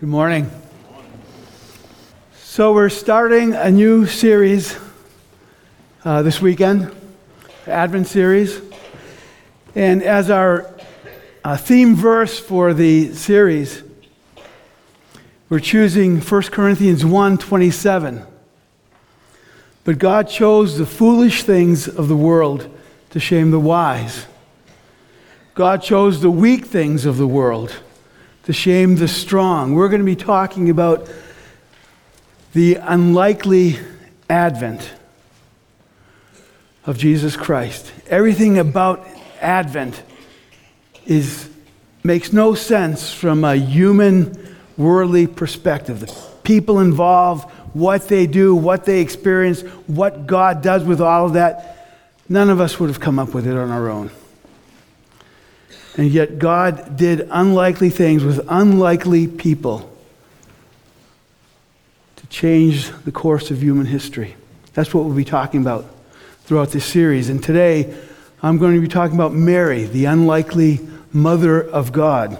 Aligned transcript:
Good 0.00 0.10
morning. 0.10 0.48
So, 2.36 2.72
we're 2.72 2.88
starting 2.88 3.54
a 3.54 3.68
new 3.68 4.06
series 4.06 4.78
uh, 6.04 6.22
this 6.22 6.40
weekend, 6.40 6.94
Advent 7.66 8.06
series. 8.06 8.60
And 9.74 10.04
as 10.04 10.30
our 10.30 10.72
uh, 11.42 11.56
theme 11.56 11.96
verse 11.96 12.38
for 12.38 12.72
the 12.74 13.12
series, 13.12 13.82
we're 15.48 15.58
choosing 15.58 16.20
1 16.20 16.42
Corinthians 16.42 17.04
1 17.04 17.38
27. 17.38 18.24
But 19.82 19.98
God 19.98 20.28
chose 20.28 20.78
the 20.78 20.86
foolish 20.86 21.42
things 21.42 21.88
of 21.88 22.06
the 22.06 22.16
world 22.16 22.72
to 23.10 23.18
shame 23.18 23.50
the 23.50 23.58
wise. 23.58 24.26
God 25.56 25.82
chose 25.82 26.20
the 26.20 26.30
weak 26.30 26.66
things 26.66 27.04
of 27.04 27.16
the 27.16 27.26
world 27.26 27.80
to 28.48 28.54
shame 28.54 28.96
the 28.96 29.06
strong. 29.06 29.74
We're 29.74 29.90
going 29.90 30.00
to 30.00 30.06
be 30.06 30.16
talking 30.16 30.70
about 30.70 31.06
the 32.54 32.76
unlikely 32.76 33.78
advent 34.30 34.90
of 36.86 36.96
Jesus 36.96 37.36
Christ. 37.36 37.92
Everything 38.06 38.56
about 38.58 39.06
Advent 39.42 40.02
is, 41.04 41.50
makes 42.02 42.32
no 42.32 42.54
sense 42.54 43.12
from 43.12 43.44
a 43.44 43.54
human, 43.54 44.56
worldly 44.78 45.26
perspective. 45.26 46.00
The 46.00 46.26
people 46.42 46.80
involved, 46.80 47.50
what 47.74 48.08
they 48.08 48.26
do, 48.26 48.56
what 48.56 48.86
they 48.86 49.02
experience, 49.02 49.60
what 49.86 50.26
God 50.26 50.62
does 50.62 50.84
with 50.84 51.02
all 51.02 51.26
of 51.26 51.34
that, 51.34 51.86
none 52.30 52.48
of 52.48 52.62
us 52.62 52.80
would 52.80 52.88
have 52.88 52.98
come 52.98 53.18
up 53.18 53.34
with 53.34 53.46
it 53.46 53.58
on 53.58 53.70
our 53.70 53.90
own. 53.90 54.10
And 55.98 56.10
yet, 56.10 56.38
God 56.38 56.96
did 56.96 57.28
unlikely 57.28 57.90
things 57.90 58.22
with 58.22 58.40
unlikely 58.48 59.26
people 59.26 59.92
to 62.14 62.26
change 62.28 62.90
the 63.04 63.10
course 63.10 63.50
of 63.50 63.60
human 63.60 63.84
history. 63.84 64.36
That's 64.74 64.94
what 64.94 65.04
we'll 65.04 65.16
be 65.16 65.24
talking 65.24 65.60
about 65.60 65.86
throughout 66.44 66.70
this 66.70 66.84
series. 66.84 67.28
And 67.28 67.42
today, 67.42 67.92
I'm 68.40 68.58
going 68.58 68.76
to 68.76 68.80
be 68.80 68.86
talking 68.86 69.16
about 69.16 69.34
Mary, 69.34 69.86
the 69.86 70.04
unlikely 70.04 70.78
mother 71.12 71.60
of 71.60 71.90
God. 71.90 72.38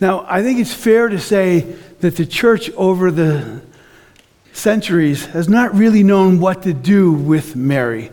Now, 0.00 0.24
I 0.26 0.42
think 0.42 0.60
it's 0.60 0.72
fair 0.72 1.10
to 1.10 1.18
say 1.18 1.60
that 2.00 2.16
the 2.16 2.24
church 2.24 2.70
over 2.70 3.10
the 3.10 3.60
centuries 4.54 5.26
has 5.26 5.46
not 5.46 5.74
really 5.74 6.02
known 6.02 6.40
what 6.40 6.62
to 6.62 6.72
do 6.72 7.12
with 7.12 7.54
Mary. 7.54 8.10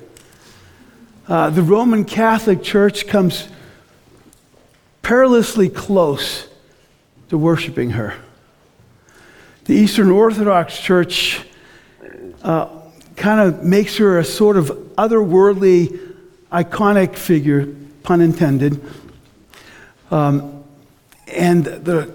Uh, 1.30 1.50
the 1.50 1.64
Roman 1.64 2.04
Catholic 2.04 2.62
Church 2.62 3.08
comes 3.08 3.48
perilously 5.06 5.70
close 5.70 6.48
to 7.30 7.38
worshiping 7.38 7.92
her. 7.92 8.16
The 9.66 9.76
Eastern 9.76 10.10
Orthodox 10.10 10.80
Church 10.80 11.46
uh, 12.42 12.68
kind 13.16 13.40
of 13.40 13.64
makes 13.64 13.98
her 13.98 14.18
a 14.18 14.26
sort 14.26 14.58
of 14.58 14.70
otherworldly, 14.98 16.16
iconic 16.52 17.16
figure, 17.18 17.68
pun 18.02 18.20
intended. 18.20 18.84
Um, 20.10 20.64
and 21.28 21.64
the 21.64 22.12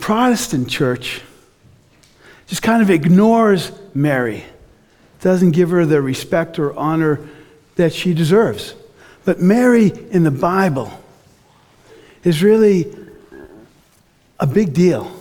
Protestant 0.00 0.68
church 0.68 1.22
just 2.48 2.60
kind 2.60 2.82
of 2.82 2.90
ignores 2.90 3.72
Mary, 3.94 4.44
doesn't 5.22 5.52
give 5.52 5.70
her 5.70 5.86
the 5.86 6.02
respect 6.02 6.58
or 6.58 6.76
honor 6.76 7.18
that 7.76 7.94
she 7.94 8.12
deserves. 8.12 8.74
But 9.24 9.40
Mary 9.40 9.90
in 10.10 10.22
the 10.22 10.30
Bible, 10.30 11.02
is 12.26 12.42
really 12.42 12.92
a 14.40 14.46
big 14.48 14.74
deal. 14.74 15.12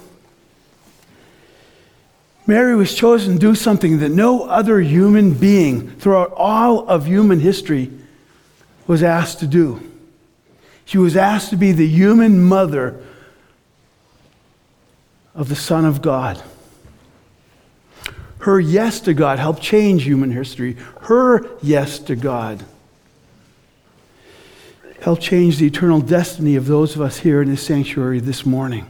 Mary 2.48 2.75
was 2.75 2.95
chosen 2.95 3.34
to 3.34 3.39
do 3.39 3.53
something 3.53 4.00
that 4.00 4.09
no 4.09 4.45
other 4.45 4.80
human 4.81 5.31
being 5.31 5.92
throughout 5.98 6.33
all 6.36 6.88
of 6.88 7.05
human 7.05 7.39
history 7.39 7.92
was 8.88 9.04
asked 9.04 9.39
to 9.39 9.45
do. 9.45 9.80
She 10.86 10.98
was 10.98 11.16
asked 11.16 11.52
to 11.52 11.58
be 11.58 11.71
the 11.71 11.88
human 11.88 12.43
mother 12.43 12.99
of 15.36 15.48
the 15.48 15.55
Son 15.55 15.86
of 15.86 16.02
God. 16.02 16.42
Her 18.39 18.60
yes 18.60 18.99
to 19.02 19.14
God 19.14 19.37
helped 19.37 19.61
change 19.61 20.04
human 20.04 20.32
history. 20.32 20.73
Her 21.02 21.48
yes 21.61 21.99
to 21.99 22.16
God 22.16 22.66
help 25.05 25.20
change 25.20 25.60
the 25.60 25.67
eternal 25.67 26.02
destiny 26.02 26.55
of 26.55 26.66
those 26.66 26.95
of 26.95 27.02
us 27.02 27.20
here 27.20 27.39
in 27.39 27.48
this 27.48 27.61
sanctuary 27.61 28.20
this 28.20 28.43
morning. 28.43 28.88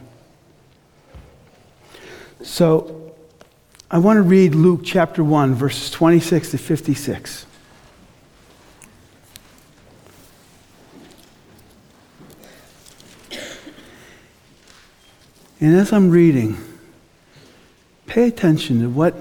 So, 2.42 3.12
I 3.90 3.98
want 3.98 4.16
to 4.16 4.22
read 4.22 4.54
Luke 4.54 4.80
chapter 4.82 5.22
1, 5.22 5.54
verses 5.54 5.90
26 5.90 6.52
to 6.52 6.58
56. 6.58 7.44
And 15.60 15.76
as 15.76 15.92
I'm 15.92 16.08
reading, 16.08 16.56
pay 18.06 18.26
attention 18.26 18.80
to 18.80 18.88
what 18.88 19.14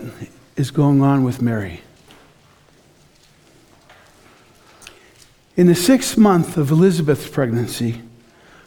is 0.56 0.72
going 0.72 1.02
on 1.02 1.26
with 1.26 1.42
Mary. 1.42 1.82
In 5.58 5.68
the 5.68 5.76
sixth 5.76 6.18
month 6.18 6.58
of 6.58 6.70
Elizabeth's 6.70 7.30
pregnancy, 7.30 8.02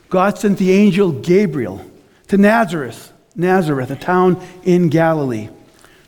God 0.09 0.39
sent 0.39 0.59
the 0.59 0.73
angel 0.73 1.13
Gabriel 1.13 1.85
to 2.29 2.39
Nazareth, 2.39 3.13
Nazareth, 3.37 3.91
a 3.91 3.97
town 3.97 4.43
in 4.63 4.89
Galilee, 4.89 5.51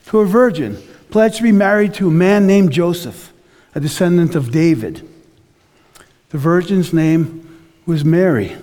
to 0.06 0.20
a 0.20 0.26
virgin 0.26 0.82
pledged 1.10 1.36
to 1.36 1.42
be 1.42 1.52
married 1.52 1.92
to 1.94 2.08
a 2.08 2.12
man 2.12 2.46
named 2.46 2.72
Joseph, 2.72 3.32
a 3.74 3.80
descendant 3.80 4.34
of 4.34 4.50
David. 4.50 5.06
The 6.30 6.38
virgin's 6.38 6.94
name 6.94 7.46
was 7.84 8.04
Mary. 8.04 8.56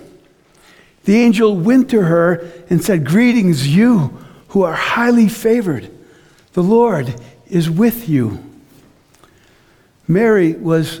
The 1.04 1.16
angel 1.16 1.56
went 1.56 1.88
to 1.90 2.02
her 2.02 2.50
and 2.68 2.82
said, 2.82 3.06
Greetings, 3.06 3.68
you 3.68 4.18
who 4.48 4.62
are 4.62 4.74
highly 4.74 5.28
favored. 5.28 5.90
The 6.54 6.62
Lord 6.62 7.14
is 7.48 7.70
with 7.70 8.08
you. 8.08 8.42
Mary 10.08 10.54
was 10.54 11.00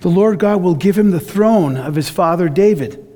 The 0.00 0.08
Lord 0.08 0.38
God 0.38 0.62
will 0.62 0.74
give 0.74 0.96
him 0.96 1.10
the 1.10 1.20
throne 1.20 1.76
of 1.76 1.94
his 1.94 2.08
father 2.08 2.48
David, 2.48 3.06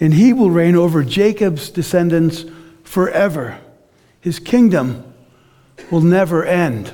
and 0.00 0.14
he 0.14 0.32
will 0.32 0.50
reign 0.50 0.74
over 0.74 1.04
Jacob's 1.04 1.70
descendants 1.70 2.44
forever. 2.82 3.58
His 4.20 4.40
kingdom 4.40 5.04
will 5.90 6.00
never 6.00 6.44
end. 6.44 6.92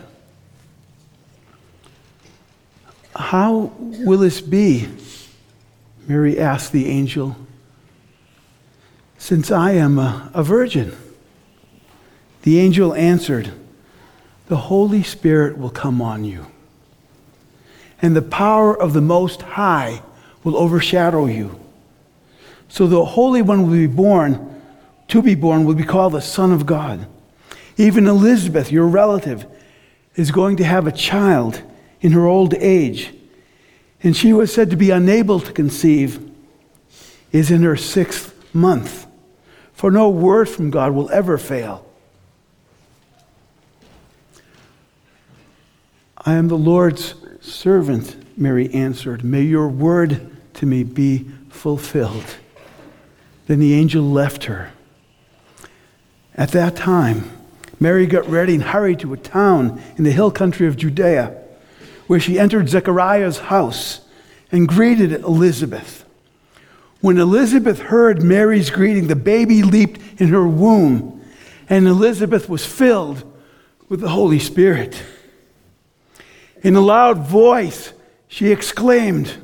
How 3.16 3.72
will 3.78 4.18
this 4.18 4.40
be? 4.40 4.88
Mary 6.06 6.38
asked 6.38 6.72
the 6.72 6.88
angel. 6.88 7.36
Since 9.16 9.50
I 9.50 9.72
am 9.72 9.98
a, 9.98 10.30
a 10.34 10.42
virgin. 10.42 10.94
The 12.42 12.58
angel 12.58 12.92
answered, 12.94 13.52
The 14.49 14.56
Holy 14.56 15.02
Spirit 15.02 15.56
will 15.56 15.70
come 15.70 16.02
on 16.02 16.25
you 16.25 16.46
and 18.04 18.14
the 18.14 18.20
power 18.20 18.78
of 18.78 18.92
the 18.92 19.00
Most 19.00 19.40
High 19.40 20.02
will 20.42 20.58
overshadow 20.58 21.24
you. 21.24 21.58
So 22.68 22.86
the 22.86 23.02
Holy 23.02 23.40
One 23.40 23.62
will 23.62 23.78
be 23.78 23.86
born, 23.86 24.60
to 25.08 25.22
be 25.22 25.34
born, 25.34 25.64
will 25.64 25.74
be 25.74 25.84
called 25.84 26.12
the 26.12 26.20
Son 26.20 26.52
of 26.52 26.66
God. 26.66 27.06
Even 27.78 28.06
Elizabeth, 28.06 28.70
your 28.70 28.86
relative, 28.86 29.46
is 30.16 30.30
going 30.30 30.58
to 30.58 30.64
have 30.64 30.86
a 30.86 30.92
child 30.92 31.62
in 32.02 32.12
her 32.12 32.26
old 32.26 32.52
age. 32.52 33.14
And 34.02 34.14
she 34.14 34.34
was 34.34 34.52
said 34.52 34.68
to 34.68 34.76
be 34.76 34.90
unable 34.90 35.40
to 35.40 35.50
conceive, 35.50 36.30
is 37.32 37.50
in 37.50 37.62
her 37.62 37.74
sixth 37.74 38.34
month. 38.54 39.06
For 39.72 39.90
no 39.90 40.10
word 40.10 40.50
from 40.50 40.68
God 40.70 40.92
will 40.92 41.08
ever 41.08 41.38
fail. 41.38 41.86
I 46.26 46.35
am 46.35 46.49
the 46.49 46.56
Lord's 46.56 47.15
servant, 47.43 48.17
Mary 48.38 48.73
answered. 48.73 49.23
May 49.23 49.43
your 49.43 49.69
word 49.69 50.35
to 50.55 50.65
me 50.65 50.82
be 50.82 51.26
fulfilled. 51.50 52.37
Then 53.47 53.61
the 53.61 53.75
angel 53.75 54.03
left 54.03 54.44
her. 54.44 54.73
At 56.35 56.53
that 56.53 56.76
time, 56.76 57.31
Mary 57.79 58.06
got 58.06 58.26
ready 58.26 58.55
and 58.55 58.62
hurried 58.62 59.00
to 59.00 59.12
a 59.12 59.19
town 59.19 59.82
in 59.99 60.05
the 60.05 60.12
hill 60.12 60.31
country 60.31 60.67
of 60.67 60.79
Judea, 60.79 61.37
where 62.06 62.21
she 62.21 62.38
entered 62.38 62.71
Zechariah's 62.71 63.38
house 63.38 64.00
and 64.50 64.67
greeted 64.67 65.12
Elizabeth. 65.12 66.06
When 67.03 67.19
Elizabeth 67.19 67.81
heard 67.81 68.23
Mary's 68.23 68.71
greeting, 68.71 69.09
the 69.09 69.17
baby 69.17 69.62
leaped 69.62 70.00
in 70.19 70.29
her 70.29 70.49
womb, 70.49 71.23
and 71.69 71.87
Elizabeth 71.87 72.49
was 72.49 72.65
filled 72.65 73.31
with 73.91 74.00
the 74.00 74.09
Holy 74.09 74.38
Spirit. 74.38 75.03
In 76.64 76.75
a 76.75 76.81
loud 76.81 77.19
voice, 77.19 77.93
she 78.26 78.50
exclaimed, 78.50 79.37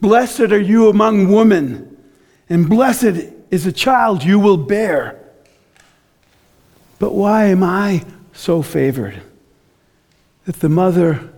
Blessed 0.00 0.40
are 0.52 0.60
you 0.60 0.88
among 0.88 1.32
women, 1.32 1.96
and 2.50 2.68
blessed 2.68 3.32
is 3.52 3.64
the 3.64 3.72
child 3.72 4.24
you 4.24 4.40
will 4.40 4.56
bear. 4.56 5.16
But 6.98 7.14
why 7.14 7.44
am 7.44 7.62
I 7.62 8.04
so 8.32 8.62
favored 8.62 9.22
that 10.44 10.56
the 10.56 10.68
mother 10.68 11.30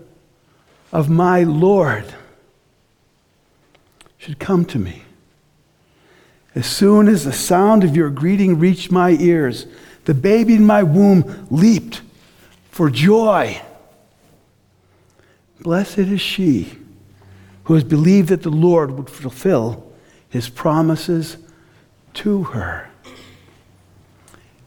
of 0.93 1.11
my 1.11 1.43
Lord 1.43 2.15
should 4.17 4.38
come 4.38 4.65
to 4.65 4.79
me? 4.79 5.03
As 6.55 6.65
soon 6.65 7.06
as 7.06 7.27
the 7.27 7.35
sound 7.35 7.85
of 7.85 7.94
your 7.94 8.09
greeting 8.09 8.59
reached 8.59 8.91
my 8.91 9.11
ears, 9.11 9.67
the 10.06 10.15
baby 10.15 10.55
in 10.55 10.65
my 10.65 10.82
womb 10.82 11.47
leaped 11.50 12.00
for 12.71 12.88
joy. 12.88 13.61
Blessed 15.61 15.99
is 15.99 16.21
she 16.21 16.79
who 17.65 17.75
has 17.75 17.85
believed 17.85 18.29
that 18.29 18.43
the 18.43 18.51
Lord 18.51 18.93
would 18.93 19.11
fulfill 19.11 19.93
his 20.29 20.49
promises 20.49 21.37
to 22.15 22.45
her. 22.45 22.89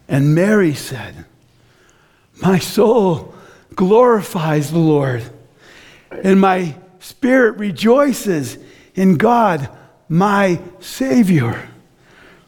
And 0.08 0.34
Mary 0.34 0.74
said, 0.74 1.24
My 2.40 2.58
soul 2.58 3.34
glorifies 3.74 4.70
the 4.70 4.78
Lord, 4.78 5.24
and 6.10 6.40
my 6.40 6.76
spirit 7.00 7.58
rejoices 7.58 8.58
in 8.94 9.16
God, 9.16 9.68
my 10.08 10.60
Savior. 10.78 11.68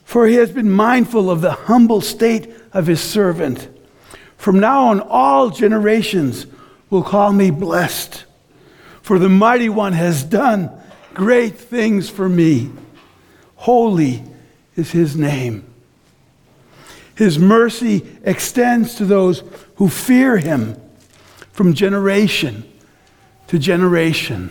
For 0.04 0.28
he 0.28 0.34
has 0.36 0.52
been 0.52 0.70
mindful 0.70 1.30
of 1.30 1.40
the 1.40 1.52
humble 1.52 2.00
state 2.00 2.54
of 2.72 2.86
his 2.86 3.00
servant. 3.00 3.68
From 4.36 4.60
now 4.60 4.86
on, 4.86 5.00
all 5.00 5.50
generations 5.50 6.46
will 6.90 7.02
call 7.02 7.32
me 7.32 7.50
blessed. 7.50 8.25
For 9.06 9.20
the 9.20 9.28
mighty 9.28 9.68
one 9.68 9.92
has 9.92 10.24
done 10.24 10.68
great 11.14 11.56
things 11.56 12.10
for 12.10 12.28
me. 12.28 12.72
Holy 13.54 14.24
is 14.74 14.90
his 14.90 15.14
name. 15.14 15.64
His 17.14 17.38
mercy 17.38 18.04
extends 18.24 18.96
to 18.96 19.04
those 19.04 19.44
who 19.76 19.88
fear 19.88 20.38
him 20.38 20.74
from 21.52 21.72
generation 21.72 22.64
to 23.46 23.60
generation. 23.60 24.50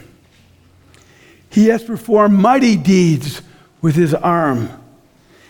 He 1.49 1.67
has 1.67 1.83
performed 1.83 2.39
mighty 2.39 2.77
deeds 2.77 3.41
with 3.81 3.95
his 3.95 4.13
arm. 4.13 4.69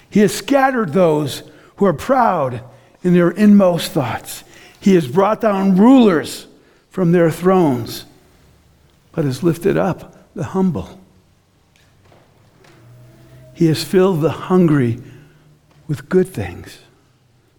He 0.10 0.22
has 0.22 0.34
scattered 0.34 0.94
those 0.94 1.44
who 1.76 1.86
are 1.86 1.94
proud 1.94 2.64
in 3.04 3.14
their 3.14 3.30
inmost 3.30 3.92
thoughts. 3.92 4.44
He 4.80 4.96
has 4.96 5.08
brought 5.08 5.42
down 5.42 5.78
rulers 5.78 6.48
from 6.90 7.12
their 7.12 7.30
thrones, 7.30 8.06
but 9.16 9.24
has 9.24 9.42
lifted 9.42 9.78
up 9.78 10.14
the 10.36 10.44
humble. 10.44 11.00
He 13.54 13.68
has 13.68 13.82
filled 13.82 14.20
the 14.20 14.30
hungry 14.30 15.00
with 15.88 16.10
good 16.10 16.28
things, 16.28 16.80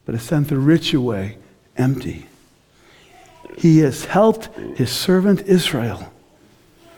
but 0.05 0.15
has 0.15 0.23
sent 0.23 0.49
the 0.49 0.59
rich 0.59 0.93
away 0.93 1.39
empty. 1.79 2.27
He 3.57 3.79
has 3.79 4.05
helped 4.05 4.55
his 4.77 4.93
servant 4.93 5.43
Israel, 5.47 6.13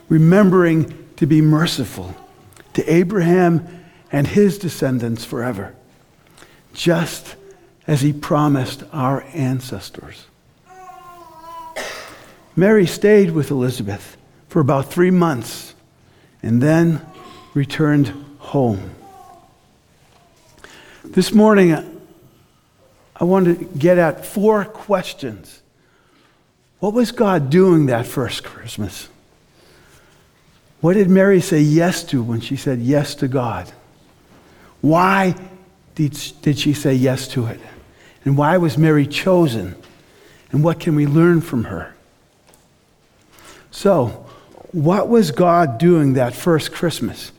remembering 0.08 1.06
to 1.16 1.26
be 1.26 1.40
merciful 1.40 2.16
to 2.74 2.92
Abraham 2.92 3.84
and 4.10 4.26
his 4.26 4.58
descendants 4.58 5.24
forever, 5.24 5.76
just 6.72 7.36
as 7.86 8.00
he 8.00 8.12
promised 8.12 8.82
our 8.92 9.22
ancestors. 9.32 10.26
Mary 12.56 12.86
stayed 12.86 13.30
with 13.30 13.52
Elizabeth 13.52 14.17
for 14.48 14.60
about 14.60 14.90
three 14.90 15.10
months 15.10 15.74
and 16.42 16.62
then 16.62 17.00
returned 17.54 18.08
home. 18.38 18.90
This 21.04 21.32
morning, 21.32 21.74
I 23.16 23.24
want 23.24 23.46
to 23.46 23.64
get 23.78 23.98
at 23.98 24.24
four 24.24 24.64
questions. 24.64 25.62
What 26.80 26.94
was 26.94 27.10
God 27.10 27.50
doing 27.50 27.86
that 27.86 28.06
first 28.06 28.44
Christmas? 28.44 29.08
What 30.80 30.94
did 30.94 31.10
Mary 31.10 31.40
say 31.40 31.60
yes 31.60 32.04
to 32.04 32.22
when 32.22 32.40
she 32.40 32.56
said 32.56 32.78
yes 32.78 33.16
to 33.16 33.28
God? 33.28 33.72
Why 34.80 35.34
did, 35.96 36.16
she 36.16 36.72
say 36.72 36.94
yes 36.94 37.26
to 37.28 37.46
it? 37.46 37.60
And 38.24 38.36
why 38.36 38.56
was 38.58 38.78
Mary 38.78 39.06
chosen? 39.06 39.74
And 40.52 40.62
what 40.62 40.78
can 40.78 40.94
we 40.94 41.06
learn 41.06 41.40
from 41.40 41.64
her? 41.64 41.94
So, 43.72 44.27
what 44.72 45.08
was 45.08 45.30
God 45.30 45.78
doing 45.78 46.14
that 46.14 46.34
first 46.34 46.72
Christmas? 46.72 47.32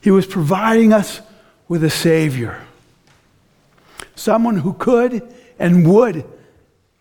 He 0.00 0.10
was 0.10 0.26
providing 0.26 0.92
us 0.92 1.20
with 1.68 1.84
a 1.84 1.90
Savior, 1.90 2.60
someone 4.14 4.58
who 4.58 4.72
could 4.72 5.22
and 5.58 5.88
would 5.88 6.24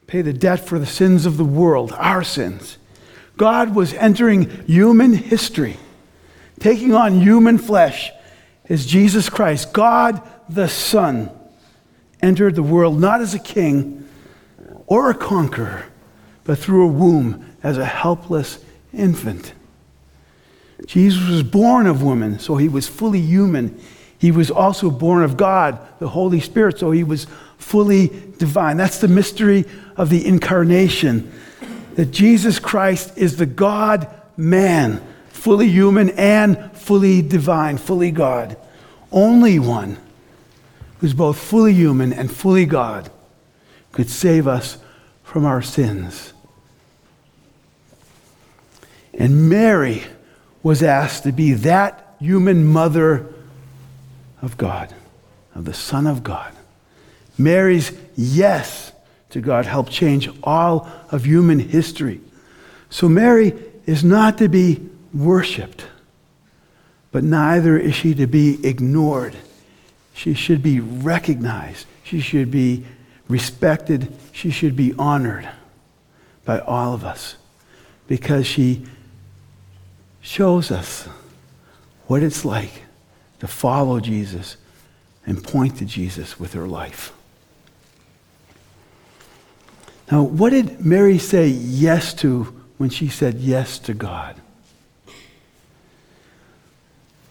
pay 0.08 0.22
the 0.22 0.34
debt 0.34 0.60
for 0.60 0.80
the 0.80 0.86
sins 0.86 1.26
of 1.26 1.38
the 1.38 1.46
world, 1.46 1.92
our 1.94 2.24
sins. 2.24 2.78
God 3.38 3.74
was 3.74 3.94
entering 3.94 4.66
human 4.66 5.14
history, 5.14 5.78
taking 6.60 6.94
on 6.94 7.22
human 7.22 7.58
flesh 7.58 8.12
as 8.68 8.86
Jesus 8.86 9.30
Christ, 9.30 9.72
God 9.72 10.22
the 10.50 10.68
Son, 10.68 11.31
entered 12.22 12.56
the 12.56 12.64
world 12.64 13.00
not 13.00 13.22
as 13.22 13.34
a 13.34 13.40
king 13.40 14.08
or 14.88 15.10
a 15.10 15.16
conqueror, 15.16 15.86
but 16.44 16.58
through 16.58 16.86
a 16.86 16.92
womb 16.92 17.46
as 17.64 17.78
a 17.78 17.86
helpless 17.86 18.60
infant. 18.94 19.53
Jesus 20.86 21.27
was 21.27 21.44
born 21.44 21.88
of 21.88 22.01
woman, 22.01 22.39
so 22.39 22.57
he 22.57 22.69
was 22.69 22.88
fully 22.88 23.21
human. 23.21 23.80
He 24.18 24.31
was 24.31 24.50
also 24.50 24.89
born 24.89 25.24
of 25.24 25.38
God, 25.38 25.80
the 26.00 26.09
Holy 26.09 26.39
Spirit, 26.39 26.80
so 26.80 26.91
he 26.91 27.03
was 27.03 27.27
fully 27.57 28.07
divine. 28.38 28.77
That's 28.77 29.00
the 29.00 29.07
mystery 29.07 29.65
of 29.97 30.09
the 30.09 30.25
incarnation 30.25 31.31
that 31.95 32.11
Jesus 32.11 32.59
Christ 32.59 33.18
is 33.18 33.37
the 33.37 33.45
God 33.45 34.07
man, 34.37 35.02
fully 35.30 35.68
human 35.68 36.11
and 36.11 36.71
fully 36.71 37.21
divine, 37.21 37.78
fully 37.78 38.11
God. 38.11 38.57
Only 39.11 39.59
one 39.59 39.97
who's 40.99 41.14
both 41.14 41.37
fully 41.37 41.73
human 41.73 42.14
and 42.14 42.31
fully 42.31 42.66
God 42.66 43.11
could 43.92 44.09
save 44.09 44.47
us 44.47 44.78
from 45.23 45.45
our 45.45 45.61
sins. 45.61 46.33
And 49.19 49.49
Mary 49.49 50.04
was 50.64 50.81
asked 50.81 51.23
to 51.23 51.33
be 51.33 51.54
that 51.54 52.16
human 52.19 52.66
mother 52.66 53.31
of 54.42 54.57
God, 54.57 54.94
of 55.54 55.66
the 55.66 55.73
Son 55.73 56.07
of 56.07 56.23
God. 56.23 56.54
Mary's 57.38 57.92
yes 58.16 58.94
to 59.30 59.42
God 59.42 59.66
helped 59.66 59.92
change 59.92 60.30
all 60.42 60.90
of 61.11 61.26
human 61.26 61.59
history. 61.59 62.21
So 62.90 63.07
Mary 63.07 63.54
is 63.85 64.04
not 64.04 64.38
to 64.40 64.47
be 64.47 64.90
worshiped, 65.14 65.85
but 67.11 67.23
neither 67.23 67.78
is 67.78 67.95
she 67.95 68.16
to 68.16 68.26
be 68.28 68.66
ignored. 68.66 69.35
She 70.14 70.33
should 70.33 70.64
be 70.64 70.80
recognized. 70.80 71.85
She 72.04 72.19
should 72.21 72.52
be 72.52 72.85
respected. 73.28 74.14
She 74.31 74.49
should 74.49 74.76
be 74.76 74.94
honored 74.97 75.47
by 76.45 76.59
all 76.59 76.94
of 76.94 77.04
us 77.04 77.35
because 78.07 78.47
she 78.47 78.85
shows 80.21 80.71
us 80.71 81.07
what 82.07 82.23
it's 82.23 82.44
like 82.44 82.83
to 83.40 83.47
follow 83.47 83.99
Jesus 83.99 84.57
and 85.26 85.44
point 85.44 85.78
to 85.78 85.85
Jesus 85.85 86.40
with 86.40 86.54
her 86.54 86.68
life. 86.68 87.14
Now, 90.11 90.23
what 90.23 90.49
did 90.49 90.83
Mary 90.83 91.19
say 91.19 91.47
yes 91.47 92.14
to 92.16 92.45
when 92.78 92.90
she 92.90 93.09
said 93.09 93.35
yes 93.35 93.78
to 93.80 93.94
God? 93.94 94.35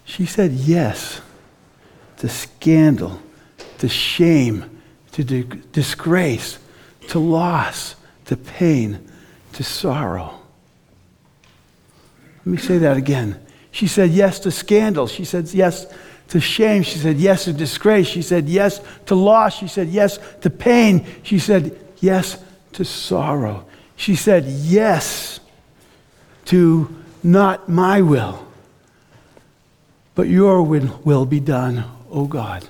She 0.05 0.25
said 0.25 0.53
yes 0.53 1.21
to 2.17 2.29
scandal, 2.29 3.21
to 3.79 3.89
shame, 3.89 4.81
to 5.11 5.23
di- 5.23 5.61
disgrace, 5.71 6.57
to 7.09 7.19
loss, 7.19 7.95
to 8.25 8.37
pain, 8.37 9.07
to 9.53 9.63
sorrow. 9.63 10.38
Let 12.49 12.55
me 12.55 12.61
say 12.63 12.79
that 12.79 12.97
again. 12.97 13.39
She 13.69 13.85
said 13.85 14.09
yes 14.09 14.39
to 14.39 14.49
scandal. 14.49 15.05
She 15.05 15.23
said 15.23 15.47
yes 15.49 15.85
to 16.29 16.39
shame. 16.39 16.81
She 16.81 16.97
said 16.97 17.17
yes 17.17 17.43
to 17.43 17.53
disgrace. 17.53 18.07
She 18.07 18.23
said 18.23 18.49
yes 18.49 18.81
to 19.05 19.13
loss. 19.13 19.55
She 19.55 19.67
said 19.67 19.89
yes 19.89 20.17
to 20.41 20.49
pain. 20.49 21.05
She 21.21 21.37
said 21.37 21.77
yes 21.99 22.43
to 22.73 22.83
sorrow. 22.83 23.67
She 23.97 24.15
said 24.15 24.45
yes 24.45 25.39
to 26.45 26.89
not 27.21 27.69
my 27.69 28.01
will, 28.01 28.47
but 30.15 30.27
your 30.27 30.63
will, 30.63 30.99
will 31.03 31.27
be 31.27 31.39
done, 31.39 31.83
O 32.09 32.25
God. 32.25 32.67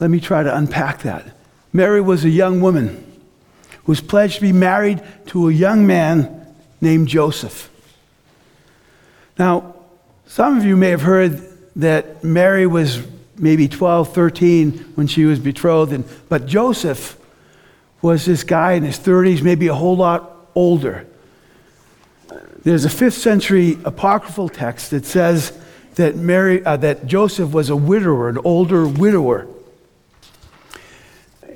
Let 0.00 0.10
me 0.10 0.18
try 0.18 0.42
to 0.42 0.56
unpack 0.56 1.02
that. 1.02 1.36
Mary 1.72 2.00
was 2.00 2.24
a 2.24 2.30
young 2.30 2.60
woman 2.60 3.11
who 3.84 3.92
was 3.92 4.00
pledged 4.00 4.36
to 4.36 4.40
be 4.40 4.52
married 4.52 5.02
to 5.26 5.48
a 5.48 5.52
young 5.52 5.86
man 5.86 6.46
named 6.80 7.08
Joseph. 7.08 7.70
Now, 9.38 9.74
some 10.26 10.56
of 10.56 10.64
you 10.64 10.76
may 10.76 10.90
have 10.90 11.02
heard 11.02 11.40
that 11.76 12.22
Mary 12.22 12.66
was 12.66 13.02
maybe 13.36 13.68
12, 13.68 14.14
13 14.14 14.72
when 14.94 15.06
she 15.06 15.24
was 15.24 15.38
betrothed, 15.38 15.92
and, 15.92 16.04
but 16.28 16.46
Joseph 16.46 17.18
was 18.02 18.24
this 18.24 18.44
guy 18.44 18.72
in 18.72 18.82
his 18.82 18.98
30s, 18.98 19.42
maybe 19.42 19.68
a 19.68 19.74
whole 19.74 19.96
lot 19.96 20.30
older. 20.54 21.06
There's 22.62 22.84
a 22.84 22.90
fifth 22.90 23.14
century 23.14 23.78
apocryphal 23.84 24.48
text 24.48 24.90
that 24.90 25.04
says 25.04 25.58
that, 25.94 26.16
Mary, 26.16 26.64
uh, 26.64 26.76
that 26.78 27.06
Joseph 27.06 27.52
was 27.52 27.70
a 27.70 27.76
widower, 27.76 28.28
an 28.28 28.38
older 28.38 28.86
widower. 28.86 29.48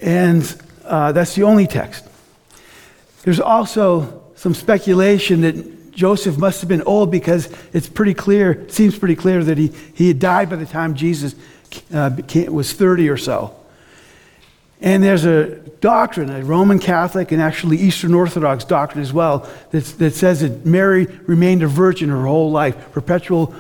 And 0.01 0.63
uh, 0.85 1.13
that's 1.13 1.35
the 1.35 1.45
only 1.45 1.67
text. 1.67 2.05
There's 3.27 3.41
also 3.41 4.23
some 4.37 4.55
speculation 4.55 5.41
that 5.41 5.91
Joseph 5.91 6.39
must 6.39 6.61
have 6.61 6.69
been 6.69 6.83
old 6.83 7.11
because 7.11 7.53
it's 7.73 7.89
pretty 7.89 8.15
clear, 8.15 8.53
it 8.53 8.71
seems 8.71 8.97
pretty 8.97 9.17
clear 9.17 9.43
that 9.43 9.59
he, 9.59 9.73
he 9.95 10.07
had 10.07 10.21
died 10.21 10.49
by 10.49 10.55
the 10.55 10.65
time 10.65 10.95
Jesus 10.95 11.35
uh, 11.93 12.11
became, 12.11 12.55
was 12.55 12.73
30 12.73 13.09
or 13.09 13.17
so. 13.17 13.57
And 14.81 15.03
there's 15.03 15.25
a 15.25 15.57
doctrine, 15.81 16.31
a 16.31 16.45
Roman 16.45 16.79
Catholic 16.79 17.33
and 17.33 17.43
actually 17.43 17.79
Eastern 17.79 18.15
Orthodox 18.15 18.65
doctrine 18.65 19.03
as 19.03 19.13
well, 19.13 19.51
that, 19.73 19.83
that 19.99 20.15
says 20.15 20.43
that 20.43 20.65
Mary 20.65 21.07
remained 21.27 21.65
a 21.65 21.67
virgin 21.67 22.11
her 22.11 22.27
whole 22.27 22.53
life, 22.53 22.93
perpetual 22.93 23.53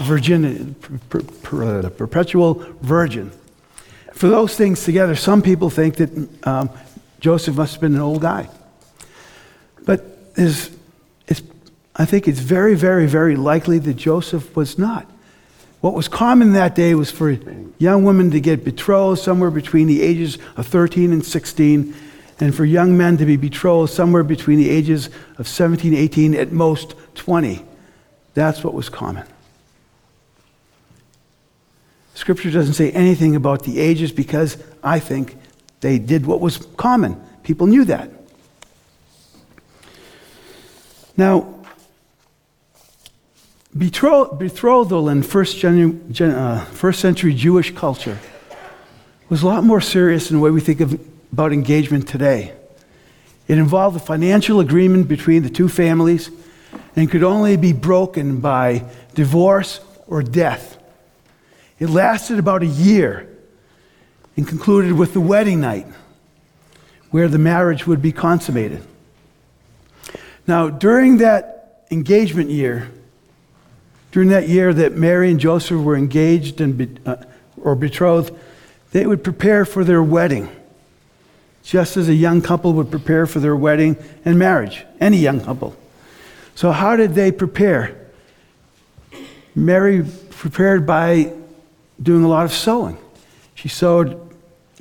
virginity, 0.00 0.74
per, 1.08 1.22
per, 1.22 1.86
uh, 1.86 1.88
perpetual 1.90 2.54
virgin. 2.80 3.30
For 4.12 4.26
those 4.26 4.56
things 4.56 4.82
together, 4.82 5.14
some 5.14 5.40
people 5.40 5.70
think 5.70 5.98
that 5.98 6.48
um, 6.48 6.68
Joseph 7.20 7.54
must 7.54 7.74
have 7.74 7.80
been 7.80 7.94
an 7.94 8.00
old 8.00 8.20
guy. 8.20 8.48
But 9.84 10.04
it's, 10.36 10.70
I 11.96 12.04
think 12.04 12.26
it's 12.26 12.40
very, 12.40 12.74
very, 12.74 13.06
very 13.06 13.36
likely 13.36 13.78
that 13.78 13.94
Joseph 13.94 14.54
was 14.56 14.78
not. 14.78 15.10
What 15.80 15.94
was 15.94 16.08
common 16.08 16.54
that 16.54 16.74
day 16.74 16.94
was 16.94 17.10
for 17.10 17.36
young 17.78 18.04
women 18.04 18.30
to 18.30 18.40
get 18.40 18.64
betrothed 18.64 19.20
somewhere 19.20 19.50
between 19.50 19.86
the 19.86 20.00
ages 20.00 20.38
of 20.56 20.66
13 20.66 21.12
and 21.12 21.24
16, 21.24 21.94
and 22.40 22.54
for 22.54 22.64
young 22.64 22.96
men 22.96 23.16
to 23.18 23.26
be 23.26 23.36
betrothed 23.36 23.92
somewhere 23.92 24.24
between 24.24 24.58
the 24.58 24.70
ages 24.70 25.10
of 25.38 25.46
17, 25.46 25.94
18, 25.94 26.34
at 26.34 26.52
most 26.52 26.94
20. 27.14 27.62
That's 28.32 28.64
what 28.64 28.74
was 28.74 28.88
common. 28.88 29.26
Scripture 32.14 32.50
doesn't 32.50 32.74
say 32.74 32.90
anything 32.92 33.36
about 33.36 33.64
the 33.64 33.78
ages 33.78 34.10
because 34.10 34.56
I 34.82 34.98
think 34.98 35.36
they 35.80 35.98
did 35.98 36.26
what 36.26 36.40
was 36.40 36.56
common. 36.76 37.22
People 37.42 37.66
knew 37.66 37.84
that. 37.84 38.10
Now, 41.16 41.54
betrothal 43.76 45.08
in 45.08 45.22
first, 45.22 45.58
gen- 45.58 46.14
uh, 46.20 46.64
first 46.66 47.00
century 47.00 47.34
Jewish 47.34 47.74
culture 47.74 48.18
was 49.28 49.42
a 49.42 49.46
lot 49.46 49.64
more 49.64 49.80
serious 49.80 50.28
than 50.28 50.38
the 50.38 50.42
way 50.42 50.50
we 50.50 50.60
think 50.60 50.80
of, 50.80 51.00
about 51.32 51.52
engagement 51.52 52.08
today. 52.08 52.52
It 53.46 53.58
involved 53.58 53.96
a 53.96 54.00
financial 54.00 54.60
agreement 54.60 55.08
between 55.08 55.42
the 55.42 55.50
two 55.50 55.68
families 55.68 56.30
and 56.96 57.10
could 57.10 57.22
only 57.22 57.56
be 57.56 57.72
broken 57.72 58.40
by 58.40 58.84
divorce 59.14 59.80
or 60.06 60.22
death. 60.22 60.78
It 61.78 61.90
lasted 61.90 62.38
about 62.38 62.62
a 62.62 62.66
year 62.66 63.28
and 64.36 64.46
concluded 64.46 64.92
with 64.92 65.12
the 65.12 65.20
wedding 65.20 65.60
night, 65.60 65.86
where 67.10 67.28
the 67.28 67.38
marriage 67.38 67.86
would 67.86 68.02
be 68.02 68.12
consummated. 68.12 68.82
Now, 70.46 70.68
during 70.68 71.18
that 71.18 71.86
engagement 71.90 72.50
year, 72.50 72.90
during 74.12 74.28
that 74.28 74.48
year 74.48 74.72
that 74.72 74.92
Mary 74.92 75.30
and 75.30 75.40
Joseph 75.40 75.80
were 75.80 75.96
engaged 75.96 76.60
and 76.60 76.76
be, 76.76 76.88
uh, 77.06 77.16
or 77.56 77.74
betrothed, 77.74 78.32
they 78.92 79.06
would 79.06 79.24
prepare 79.24 79.64
for 79.64 79.84
their 79.84 80.02
wedding, 80.02 80.48
just 81.62 81.96
as 81.96 82.08
a 82.08 82.14
young 82.14 82.42
couple 82.42 82.74
would 82.74 82.90
prepare 82.90 83.26
for 83.26 83.40
their 83.40 83.56
wedding 83.56 83.96
and 84.24 84.38
marriage, 84.38 84.84
any 85.00 85.16
young 85.16 85.40
couple. 85.40 85.74
So, 86.54 86.70
how 86.70 86.94
did 86.96 87.14
they 87.14 87.32
prepare? 87.32 87.96
Mary 89.54 90.04
prepared 90.30 90.86
by 90.86 91.32
doing 92.02 92.22
a 92.22 92.28
lot 92.28 92.44
of 92.44 92.52
sewing. 92.52 92.98
She 93.54 93.68
sewed 93.68 94.20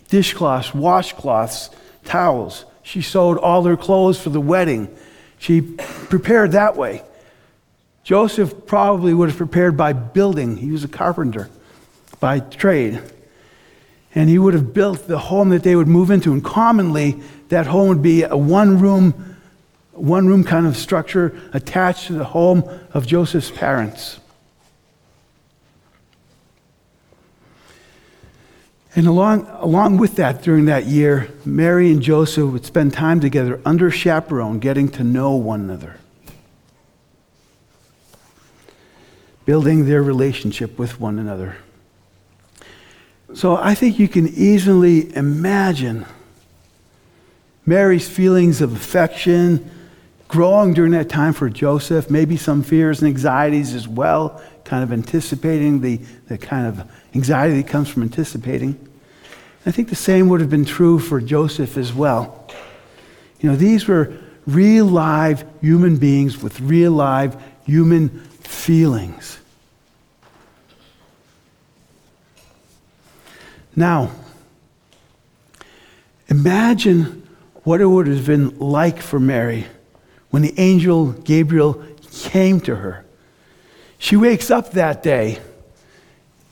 dishcloths, 0.09 0.71
washcloths, 0.71 1.73
towels. 2.05 2.65
She 2.83 3.01
sewed 3.01 3.37
all 3.37 3.61
their 3.61 3.77
clothes 3.77 4.19
for 4.19 4.29
the 4.29 4.41
wedding. 4.41 4.95
She 5.43 5.61
prepared 5.61 6.53
that 6.53 6.77
way. 6.77 7.03
Joseph 8.05 8.65
probably 8.65 9.13
would 9.13 9.27
have 9.27 9.37
prepared 9.37 9.75
by 9.75 9.91
building. 9.91 10.55
He 10.55 10.71
was 10.71 10.85
a 10.85 10.87
carpenter 10.87 11.49
by 12.21 12.39
trade. 12.39 13.01
And 14.15 14.29
he 14.29 14.39
would 14.39 14.53
have 14.53 14.73
built 14.73 15.05
the 15.05 15.19
home 15.19 15.49
that 15.49 15.63
they 15.63 15.75
would 15.75 15.89
move 15.89 16.11
into. 16.11 16.31
And 16.31 16.41
commonly, 16.41 17.21
that 17.49 17.67
home 17.67 17.89
would 17.89 18.01
be 18.01 18.23
a 18.23 18.37
one 18.37 18.79
room, 18.79 19.35
one 19.91 20.27
room 20.27 20.45
kind 20.45 20.65
of 20.65 20.77
structure 20.77 21.37
attached 21.51 22.07
to 22.07 22.13
the 22.13 22.23
home 22.23 22.63
of 22.93 23.05
Joseph's 23.05 23.51
parents. 23.51 24.21
And 28.95 29.07
along, 29.07 29.47
along 29.59 29.97
with 29.97 30.17
that, 30.17 30.43
during 30.43 30.65
that 30.65 30.85
year, 30.85 31.29
Mary 31.45 31.91
and 31.91 32.01
Joseph 32.01 32.51
would 32.51 32.65
spend 32.65 32.93
time 32.93 33.19
together 33.19 33.59
under 33.65 33.89
chaperone, 33.89 34.59
getting 34.59 34.87
to 34.89 35.03
know 35.03 35.31
one 35.31 35.61
another, 35.61 35.97
building 39.45 39.87
their 39.87 40.03
relationship 40.03 40.77
with 40.77 40.99
one 40.99 41.17
another. 41.17 41.57
So 43.33 43.57
I 43.57 43.73
think 43.73 43.97
you 43.97 44.07
can 44.07 44.27
easily 44.27 45.15
imagine 45.15 46.05
Mary's 47.65 48.07
feelings 48.07 48.61
of 48.61 48.73
affection 48.73 49.71
growing 50.27 50.73
during 50.73 50.91
that 50.91 51.09
time 51.09 51.33
for 51.33 51.49
Joseph, 51.49 52.11
maybe 52.11 52.37
some 52.37 52.61
fears 52.61 53.01
and 53.01 53.09
anxieties 53.09 53.73
as 53.73 53.87
well, 53.87 54.41
kind 54.65 54.83
of 54.83 54.91
anticipating 54.91 55.81
the, 55.81 55.97
the 56.27 56.37
kind 56.37 56.67
of 56.67 56.89
anxiety 57.13 57.61
that 57.61 57.67
comes 57.67 57.89
from 57.89 58.03
anticipating. 58.03 58.89
I 59.65 59.71
think 59.71 59.89
the 59.89 59.95
same 59.95 60.29
would 60.29 60.41
have 60.41 60.49
been 60.49 60.65
true 60.65 60.99
for 60.99 61.21
Joseph 61.21 61.77
as 61.77 61.93
well. 61.93 62.47
You 63.39 63.49
know, 63.49 63.55
these 63.55 63.87
were 63.87 64.13
real 64.45 64.85
live 64.85 65.45
human 65.61 65.97
beings 65.97 66.41
with 66.41 66.59
real 66.59 66.91
live 66.91 67.41
human 67.65 68.09
feelings. 68.41 69.39
Now, 73.75 74.11
imagine 76.27 77.27
what 77.63 77.81
it 77.81 77.85
would 77.85 78.07
have 78.07 78.25
been 78.25 78.59
like 78.59 79.01
for 79.01 79.19
Mary 79.19 79.65
when 80.29 80.41
the 80.41 80.53
angel 80.57 81.11
Gabriel 81.11 81.83
came 82.11 82.59
to 82.61 82.75
her. 82.75 83.05
She 84.03 84.17
wakes 84.17 84.51
up 84.51 84.71
that 84.73 85.01
day 85.01 85.39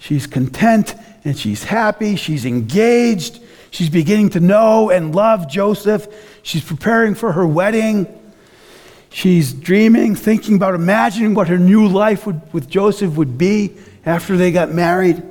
She's 0.01 0.25
content 0.25 0.95
and 1.23 1.37
she's 1.37 1.63
happy. 1.63 2.15
She's 2.15 2.43
engaged. 2.43 3.39
She's 3.69 3.89
beginning 3.89 4.31
to 4.31 4.39
know 4.39 4.89
and 4.89 5.13
love 5.13 5.47
Joseph. 5.47 6.07
She's 6.41 6.63
preparing 6.63 7.13
for 7.13 7.33
her 7.33 7.45
wedding. 7.45 8.07
She's 9.11 9.53
dreaming, 9.53 10.15
thinking 10.15 10.55
about 10.55 10.73
imagining 10.73 11.35
what 11.35 11.49
her 11.49 11.59
new 11.59 11.87
life 11.87 12.25
would, 12.25 12.41
with 12.51 12.67
Joseph 12.67 13.15
would 13.15 13.37
be 13.37 13.77
after 14.03 14.37
they 14.37 14.51
got 14.51 14.71
married. 14.71 15.21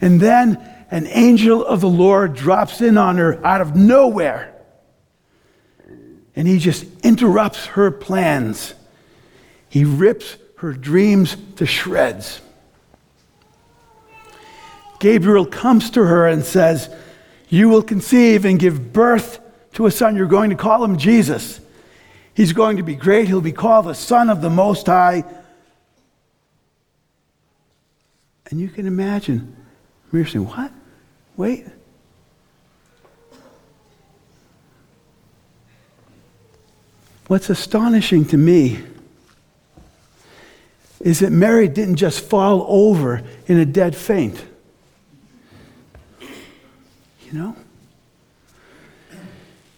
And 0.00 0.18
then 0.18 0.56
an 0.90 1.06
angel 1.08 1.62
of 1.62 1.82
the 1.82 1.88
Lord 1.88 2.34
drops 2.34 2.80
in 2.80 2.96
on 2.96 3.18
her 3.18 3.44
out 3.44 3.60
of 3.60 3.76
nowhere. 3.76 4.54
And 6.34 6.48
he 6.48 6.58
just 6.58 6.86
interrupts 7.04 7.66
her 7.66 7.90
plans. 7.90 8.72
He 9.68 9.84
rips 9.84 10.36
her 10.56 10.72
dreams 10.72 11.36
to 11.56 11.66
shreds. 11.66 12.40
Gabriel 15.00 15.44
comes 15.44 15.90
to 15.90 16.04
her 16.04 16.26
and 16.26 16.44
says, 16.44 16.88
You 17.48 17.68
will 17.68 17.82
conceive 17.82 18.44
and 18.44 18.58
give 18.58 18.92
birth 18.92 19.40
to 19.74 19.86
a 19.86 19.90
son. 19.90 20.16
You're 20.16 20.26
going 20.26 20.50
to 20.50 20.56
call 20.56 20.82
him 20.82 20.96
Jesus. 20.96 21.60
He's 22.32 22.52
going 22.52 22.78
to 22.78 22.82
be 22.82 22.94
great. 22.94 23.28
He'll 23.28 23.40
be 23.40 23.52
called 23.52 23.86
the 23.86 23.94
Son 23.94 24.30
of 24.30 24.40
the 24.40 24.50
Most 24.50 24.86
High. 24.86 25.24
And 28.50 28.60
you 28.60 28.68
can 28.68 28.86
imagine 28.86 29.56
Mary 30.10 30.26
saying, 30.26 30.46
What? 30.46 30.72
Wait. 31.36 31.66
What's 37.26 37.50
astonishing 37.50 38.26
to 38.26 38.36
me 38.36 38.80
is 41.04 41.20
that 41.20 41.30
Mary 41.30 41.68
didn't 41.68 41.96
just 41.96 42.20
fall 42.20 42.64
over 42.66 43.22
in 43.46 43.58
a 43.58 43.66
dead 43.66 43.94
faint. 43.94 44.42
You 46.18 47.32
know? 47.32 47.56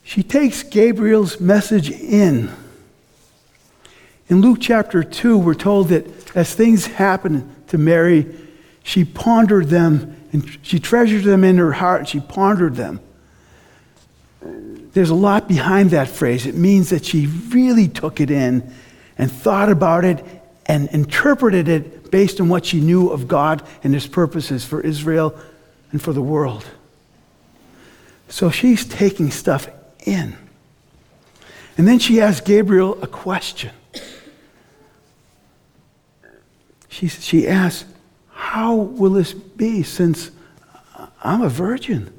She 0.04 0.23
takes 0.23 0.62
Gabriel's 0.62 1.40
message 1.40 1.90
in. 1.90 2.49
In 4.28 4.40
Luke 4.40 4.59
chapter 4.61 5.02
2, 5.02 5.37
we're 5.37 5.54
told 5.54 5.88
that 5.88 6.06
as 6.37 6.54
things 6.54 6.87
happened 6.87 7.52
to 7.68 7.76
Mary, 7.76 8.33
she 8.85 9.04
pondered 9.04 9.66
them 9.66 10.16
and 10.33 10.59
she 10.62 10.78
treasured 10.78 11.25
them 11.25 11.42
in 11.42 11.59
her 11.59 11.73
heart. 11.73 12.06
She 12.06 12.21
pondered 12.21 12.76
them. 12.76 13.00
There's 14.42 15.11
a 15.11 15.14
lot 15.14 15.49
behind 15.49 15.90
that 15.90 16.06
phrase. 16.06 16.47
It 16.47 16.54
means 16.54 16.90
that 16.90 17.04
she 17.04 17.26
really 17.26 17.88
took 17.88 18.21
it 18.21 18.30
in 18.30 18.73
and 19.18 19.30
thought 19.30 19.73
about 19.73 20.04
it 20.04 20.25
and 20.66 20.88
interpreted 20.88 21.68
it 21.68 22.11
based 22.11 22.40
on 22.40 22.49
what 22.49 22.66
she 22.66 22.80
knew 22.80 23.11
of 23.11 23.28
God 23.28 23.62
and 23.82 23.94
his 23.94 24.06
purposes 24.06 24.64
for 24.64 24.80
Israel 24.80 25.38
and 25.92 26.02
for 26.02 26.12
the 26.12 26.23
world. 26.23 26.64
So 28.28 28.50
she's 28.50 28.85
taking 28.85 29.30
stuff 29.30 29.68
in. 30.04 30.37
And 31.78 31.87
then 31.87 31.99
she 31.99 32.20
asks 32.20 32.44
Gabriel 32.44 33.00
a 33.02 33.06
question. 33.06 33.70
She, 36.88 37.08
she 37.08 37.46
asks, 37.46 37.85
How 38.30 38.75
will 38.75 39.11
this 39.11 39.35
be 39.35 39.82
since 39.82 40.30
I'm 41.23 41.42
a 41.42 41.49
virgin? 41.49 42.12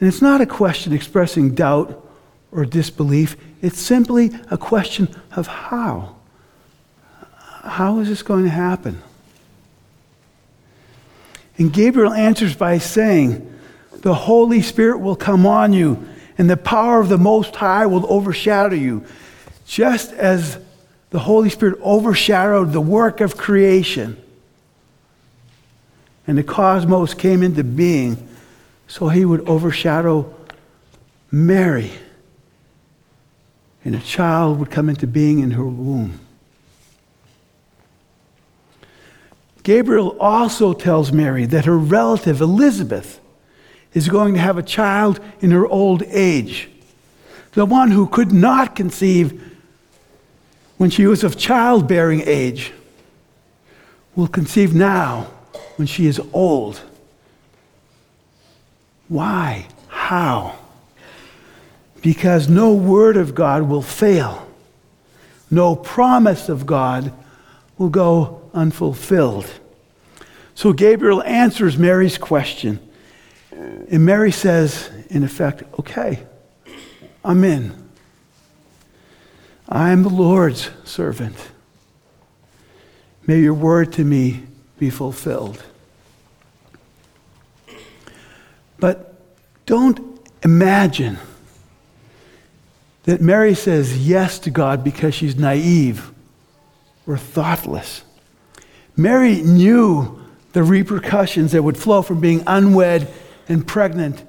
And 0.00 0.08
it's 0.08 0.20
not 0.20 0.40
a 0.40 0.46
question 0.46 0.92
expressing 0.92 1.54
doubt 1.54 2.02
or 2.52 2.64
disbelief, 2.64 3.36
it's 3.62 3.78
simply 3.78 4.30
a 4.50 4.58
question 4.58 5.08
of 5.32 5.46
how. 5.46 6.16
How 7.66 7.98
is 8.00 8.08
this 8.08 8.22
going 8.22 8.44
to 8.44 8.50
happen? 8.50 9.02
And 11.58 11.72
Gabriel 11.72 12.12
answers 12.12 12.54
by 12.54 12.78
saying, 12.78 13.54
The 14.02 14.14
Holy 14.14 14.62
Spirit 14.62 14.98
will 14.98 15.16
come 15.16 15.46
on 15.46 15.72
you, 15.72 16.06
and 16.38 16.48
the 16.48 16.56
power 16.56 17.00
of 17.00 17.08
the 17.08 17.18
Most 17.18 17.56
High 17.56 17.86
will 17.86 18.10
overshadow 18.12 18.74
you. 18.74 19.04
Just 19.66 20.12
as 20.12 20.58
the 21.10 21.18
Holy 21.18 21.48
Spirit 21.48 21.80
overshadowed 21.80 22.72
the 22.72 22.80
work 22.80 23.20
of 23.20 23.36
creation, 23.36 24.16
and 26.26 26.36
the 26.36 26.42
cosmos 26.42 27.14
came 27.14 27.42
into 27.42 27.64
being, 27.64 28.28
so 28.88 29.08
he 29.08 29.24
would 29.24 29.48
overshadow 29.48 30.32
Mary, 31.30 31.90
and 33.84 33.94
a 33.94 34.00
child 34.00 34.58
would 34.58 34.70
come 34.70 34.88
into 34.88 35.06
being 35.06 35.38
in 35.38 35.52
her 35.52 35.64
womb. 35.64 36.20
Gabriel 39.66 40.16
also 40.20 40.72
tells 40.72 41.10
Mary 41.10 41.44
that 41.44 41.64
her 41.64 41.76
relative 41.76 42.40
Elizabeth 42.40 43.20
is 43.94 44.08
going 44.08 44.34
to 44.34 44.38
have 44.38 44.56
a 44.56 44.62
child 44.62 45.18
in 45.40 45.50
her 45.50 45.66
old 45.66 46.04
age. 46.04 46.68
The 47.50 47.66
one 47.66 47.90
who 47.90 48.06
could 48.06 48.30
not 48.30 48.76
conceive 48.76 49.58
when 50.76 50.88
she 50.90 51.04
was 51.08 51.24
of 51.24 51.36
childbearing 51.36 52.22
age 52.26 52.72
will 54.14 54.28
conceive 54.28 54.72
now 54.72 55.22
when 55.74 55.88
she 55.88 56.06
is 56.06 56.20
old. 56.32 56.80
Why? 59.08 59.66
How? 59.88 60.60
Because 62.02 62.48
no 62.48 62.72
word 62.72 63.16
of 63.16 63.34
God 63.34 63.64
will 63.64 63.82
fail. 63.82 64.46
No 65.50 65.74
promise 65.74 66.48
of 66.48 66.66
God 66.66 67.12
will 67.78 67.88
go 67.88 68.42
unfulfilled. 68.54 69.46
So 70.56 70.72
Gabriel 70.72 71.22
answers 71.22 71.76
Mary's 71.76 72.16
question. 72.16 72.80
And 73.52 74.06
Mary 74.06 74.32
says, 74.32 74.90
in 75.10 75.22
effect, 75.22 75.62
okay, 75.78 76.20
I'm 77.22 77.44
in. 77.44 77.90
I 79.68 79.90
am 79.90 80.02
the 80.02 80.08
Lord's 80.08 80.70
servant. 80.82 81.36
May 83.26 83.40
your 83.40 83.52
word 83.52 83.92
to 83.94 84.04
me 84.04 84.44
be 84.78 84.88
fulfilled. 84.88 85.62
But 88.78 89.14
don't 89.66 90.26
imagine 90.42 91.18
that 93.02 93.20
Mary 93.20 93.54
says 93.54 94.08
yes 94.08 94.38
to 94.38 94.50
God 94.50 94.82
because 94.82 95.14
she's 95.14 95.36
naive 95.36 96.10
or 97.06 97.18
thoughtless. 97.18 98.04
Mary 98.96 99.42
knew 99.42 100.22
the 100.56 100.62
repercussions 100.62 101.52
that 101.52 101.62
would 101.62 101.76
flow 101.76 102.00
from 102.00 102.18
being 102.18 102.42
unwed 102.46 103.06
and 103.46 103.66
pregnant 103.66 104.24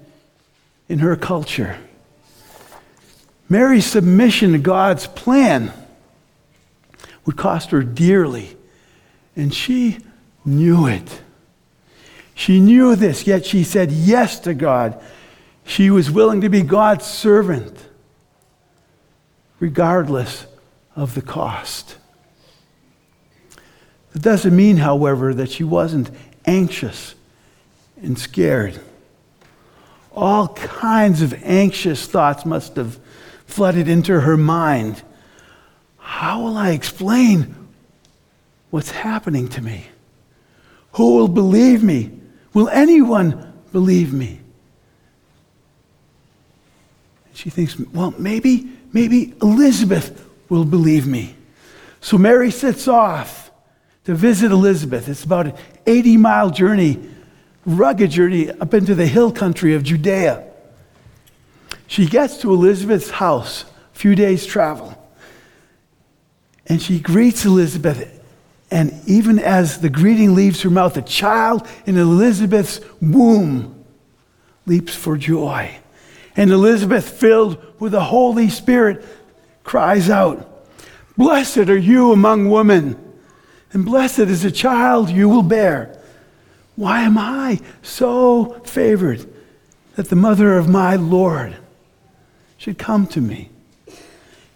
in 0.90 1.00
her 1.00 1.16
culture. 1.16 1.78
Mary's 3.48 3.86
submission 3.86 4.52
to 4.52 4.58
God's 4.58 5.08
plan 5.08 5.72
would 7.24 7.38
cost 7.38 7.72
her 7.72 7.82
dearly, 7.82 8.58
and 9.38 9.54
she 9.54 10.00
knew 10.44 10.86
it. 10.86 11.22
She 12.36 12.60
knew 12.60 12.98
this, 12.98 13.26
yet 13.26 13.46
she 13.46 13.63
said 13.63 13.90
yes 13.90 14.42
to 14.42 14.54
God. 14.54 15.02
She 15.63 15.90
was 15.90 16.12
willing 16.12 16.42
to 16.42 16.50
be 16.50 16.62
God's 16.62 17.06
servant, 17.06 17.74
regardless 19.62 20.46
of 20.94 21.16
the 21.16 21.22
cost. 21.22 21.96
It 24.15 24.22
doesn't 24.22 24.56
mean, 24.56 24.78
however, 24.78 25.34
that 25.34 25.52
she 25.52 25.63
wasn't 25.63 26.10
anxious 26.46 27.15
and 28.02 28.17
scared. 28.17 28.80
All 30.15 30.48
kinds 30.50 31.22
of 31.22 31.34
anxious 31.43 32.08
thoughts 32.08 32.46
must 32.46 32.76
have 32.76 33.00
flooded 33.46 33.88
into 33.88 34.20
her 34.20 34.38
mind. 34.38 35.02
How 35.98 36.43
will 36.43 36.58
I 36.58 36.72
explain 36.72 37.56
what's 38.72 38.91
happening 38.91 39.48
to 39.50 39.62
me? 39.62 39.86
Who 40.93 41.17
will 41.17 41.28
believe 41.28 41.84
me? 41.84 42.12
Will 42.54 42.70
anyone 42.70 43.54
believe 43.72 44.13
me? 44.13 44.39
She 47.34 47.52
thinks, 47.52 47.78
well, 47.93 48.15
maybe, 48.17 48.67
maybe 48.93 49.36
Elizabeth 49.43 50.28
will 50.50 50.65
believe 50.65 51.06
me. 51.06 51.36
So 52.02 52.17
Mary 52.17 52.50
sets 52.50 52.88
off 52.88 53.47
to 54.08 54.15
visit 54.15 54.54
Elizabeth. 54.54 55.10
It's 55.10 55.26
about 55.26 55.48
an 55.48 55.54
80 55.86 56.15
mile 56.15 56.50
journey, 56.50 56.98
rugged 57.65 58.10
journey 58.10 58.50
up 58.50 58.74
into 58.74 58.96
the 58.96 59.06
hill 59.06 59.34
country 59.34 59.74
of 59.76 59.84
Judea. 59.84 60.48
She 61.88 62.06
gets 62.06 62.38
to 62.38 62.54
Elizabeth's 62.54 63.10
house, 63.10 63.65
a 63.93 63.98
few 64.00 64.15
days' 64.15 64.46
travel, 64.46 64.98
and 66.67 66.82
she 66.82 67.02
greets 67.02 67.43
Elizabeth. 67.43 68.24
And 68.72 68.98
even 69.08 69.39
as 69.39 69.82
the 69.82 69.89
greeting 69.89 70.36
leaves 70.36 70.62
her 70.62 70.70
mouth, 70.70 70.96
a 70.96 71.02
child 71.02 71.67
in 71.86 71.98
Elizabeth's 71.98 72.80
womb 73.02 73.84
leaps 74.65 74.96
for 74.96 75.17
joy. 75.17 75.78
And 76.38 76.50
Elizabeth, 76.50 77.10
filled 77.10 77.62
with 77.78 77.91
the 77.91 78.06
Holy 78.06 78.48
Spirit, 78.48 79.04
cries 79.65 80.10
out, 80.10 80.65
Blessed 81.17 81.67
are 81.67 81.78
you 81.78 82.13
among 82.13 82.50
women 82.50 83.04
and 83.74 83.86
blessed 83.86 84.20
is 84.20 84.44
the 84.44 84.52
child 84.52 85.10
you 85.10 85.28
will 85.28 85.44
bear. 85.44 85.98
Why 86.76 87.02
am 87.02 87.18
I 87.18 87.60
so 87.82 88.62
favored 88.64 89.28
that 89.96 90.10
the 90.10 90.16
mother 90.16 90.58
of 90.58 90.70
my 90.70 90.96
Lord 90.96 91.56
should 92.58 92.78
come 92.78 93.08
to 93.08 93.22
me? 93.22 93.50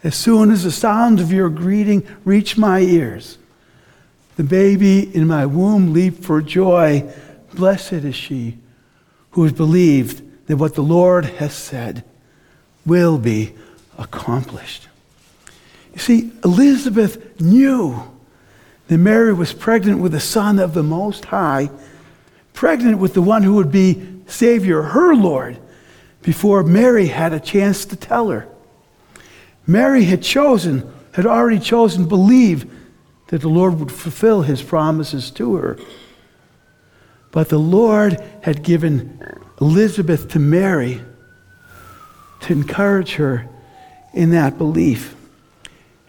As 0.04 0.16
soon 0.16 0.52
as 0.52 0.64
the 0.64 0.72
sound 0.72 1.20
of 1.20 1.32
your 1.32 1.50
greeting 1.50 2.08
reached 2.26 2.58
my 2.58 2.80
ears, 2.80 3.38
the 4.38 4.44
baby 4.44 5.16
in 5.16 5.28
my 5.28 5.46
womb 5.46 5.94
leaped 5.94 6.24
for 6.24 6.42
joy. 6.42 7.12
Blessed 7.54 7.94
is 7.94 8.16
she 8.16 8.58
who 9.32 9.44
has 9.44 9.54
believed 9.54 10.48
that 10.48 10.58
what 10.58 10.76
the 10.76 10.82
Lord 10.82 11.26
has 11.26 11.54
said 11.54 12.04
will 12.86 13.18
be 13.18 13.54
accomplished. 13.98 14.88
You 15.94 16.00
see, 16.00 16.32
Elizabeth 16.44 17.40
knew 17.40 18.02
that 18.92 18.98
Mary 18.98 19.32
was 19.32 19.54
pregnant 19.54 20.02
with 20.02 20.12
the 20.12 20.20
Son 20.20 20.60
of 20.60 20.74
the 20.74 20.84
Most 20.84 21.24
High, 21.24 21.70
pregnant 22.52 22.98
with 22.98 23.14
the 23.14 23.22
one 23.22 23.42
who 23.42 23.54
would 23.54 23.72
be 23.72 24.06
Savior, 24.28 24.82
her 24.82 25.16
Lord, 25.16 25.58
before 26.22 26.62
Mary 26.62 27.08
had 27.08 27.32
a 27.32 27.40
chance 27.40 27.86
to 27.86 27.96
tell 27.96 28.28
her. 28.28 28.50
Mary 29.66 30.04
had 30.04 30.22
chosen, 30.22 30.92
had 31.14 31.26
already 31.26 31.58
chosen, 31.58 32.06
believe 32.06 32.70
that 33.28 33.40
the 33.40 33.48
Lord 33.48 33.80
would 33.80 33.94
fulfill 33.94 34.42
his 34.42 34.62
promises 34.62 35.32
to 35.32 35.56
her. 35.56 35.80
But 37.32 37.48
the 37.48 37.60
Lord 37.60 38.22
had 38.42 38.62
given 38.62 39.40
Elizabeth 39.62 40.28
to 40.32 40.40
Mary 40.40 41.00
to 42.42 42.52
encourage 42.52 43.14
her 43.14 43.48
in 44.14 44.32
that 44.32 44.58
belief. 44.58 45.16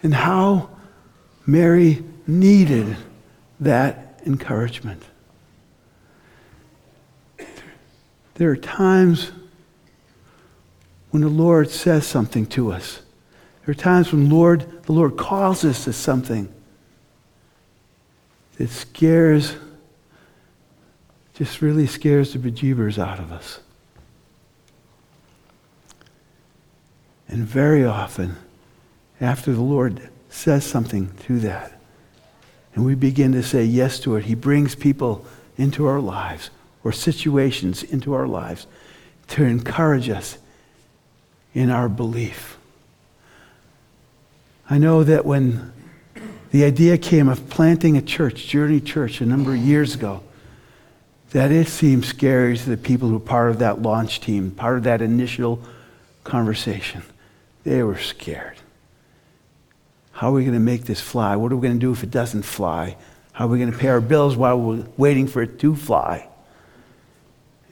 And 0.02 0.12
how 0.12 0.68
Mary 1.46 2.02
needed 2.26 2.96
that 3.60 4.20
encouragement. 4.26 5.02
There 8.34 8.50
are 8.50 8.56
times 8.56 9.30
when 11.10 11.22
the 11.22 11.28
Lord 11.28 11.70
says 11.70 12.06
something 12.06 12.46
to 12.46 12.72
us. 12.72 13.00
There 13.64 13.72
are 13.72 13.74
times 13.74 14.12
when 14.12 14.30
Lord, 14.30 14.82
the 14.84 14.92
Lord 14.92 15.16
calls 15.16 15.64
us 15.64 15.84
to 15.84 15.92
something 15.92 16.52
that 18.56 18.70
scares, 18.70 19.54
just 21.34 21.62
really 21.62 21.86
scares 21.86 22.32
the 22.32 22.38
bejeebers 22.38 22.98
out 22.98 23.18
of 23.18 23.30
us. 23.30 23.60
And 27.28 27.44
very 27.44 27.84
often, 27.84 28.36
after 29.20 29.52
the 29.52 29.62
Lord 29.62 30.08
says 30.28 30.64
something 30.64 31.14
to 31.26 31.38
that, 31.40 31.80
and 32.74 32.84
we 32.84 32.94
begin 32.94 33.32
to 33.32 33.42
say 33.42 33.64
yes 33.64 34.00
to 34.00 34.16
it, 34.16 34.24
He 34.24 34.34
brings 34.34 34.74
people 34.74 35.24
into 35.56 35.86
our 35.86 36.00
lives 36.00 36.50
or 36.84 36.92
situations 36.92 37.82
into 37.82 38.14
our 38.14 38.26
lives 38.26 38.66
to 39.28 39.44
encourage 39.44 40.08
us 40.08 40.38
in 41.54 41.70
our 41.70 41.88
belief. 41.88 42.58
I 44.68 44.78
know 44.78 45.04
that 45.04 45.24
when 45.24 45.72
the 46.50 46.64
idea 46.64 46.98
came 46.98 47.28
of 47.28 47.48
planting 47.48 47.96
a 47.96 48.02
church, 48.02 48.46
Journey 48.46 48.80
Church, 48.80 49.20
a 49.20 49.26
number 49.26 49.52
of 49.52 49.58
years 49.58 49.94
ago, 49.94 50.22
that 51.30 51.50
it 51.50 51.66
seemed 51.66 52.04
scary 52.04 52.56
to 52.58 52.70
the 52.70 52.76
people 52.76 53.08
who 53.08 53.14
were 53.14 53.20
part 53.20 53.50
of 53.50 53.58
that 53.60 53.80
launch 53.80 54.20
team, 54.20 54.50
part 54.50 54.76
of 54.76 54.84
that 54.84 55.00
initial 55.00 55.62
conversation. 56.24 57.02
They 57.64 57.82
were 57.82 57.98
scared. 57.98 58.58
How 60.22 60.28
are 60.28 60.34
we 60.34 60.42
going 60.42 60.54
to 60.54 60.60
make 60.60 60.84
this 60.84 61.00
fly? 61.00 61.34
What 61.34 61.50
are 61.50 61.56
we 61.56 61.66
going 61.66 61.80
to 61.80 61.84
do 61.84 61.90
if 61.90 62.04
it 62.04 62.12
doesn't 62.12 62.44
fly? 62.44 62.96
How 63.32 63.46
are 63.46 63.48
we 63.48 63.58
going 63.58 63.72
to 63.72 63.76
pay 63.76 63.88
our 63.88 64.00
bills 64.00 64.36
while 64.36 64.56
we're 64.56 64.86
waiting 64.96 65.26
for 65.26 65.42
it 65.42 65.58
to 65.58 65.74
fly? 65.74 66.28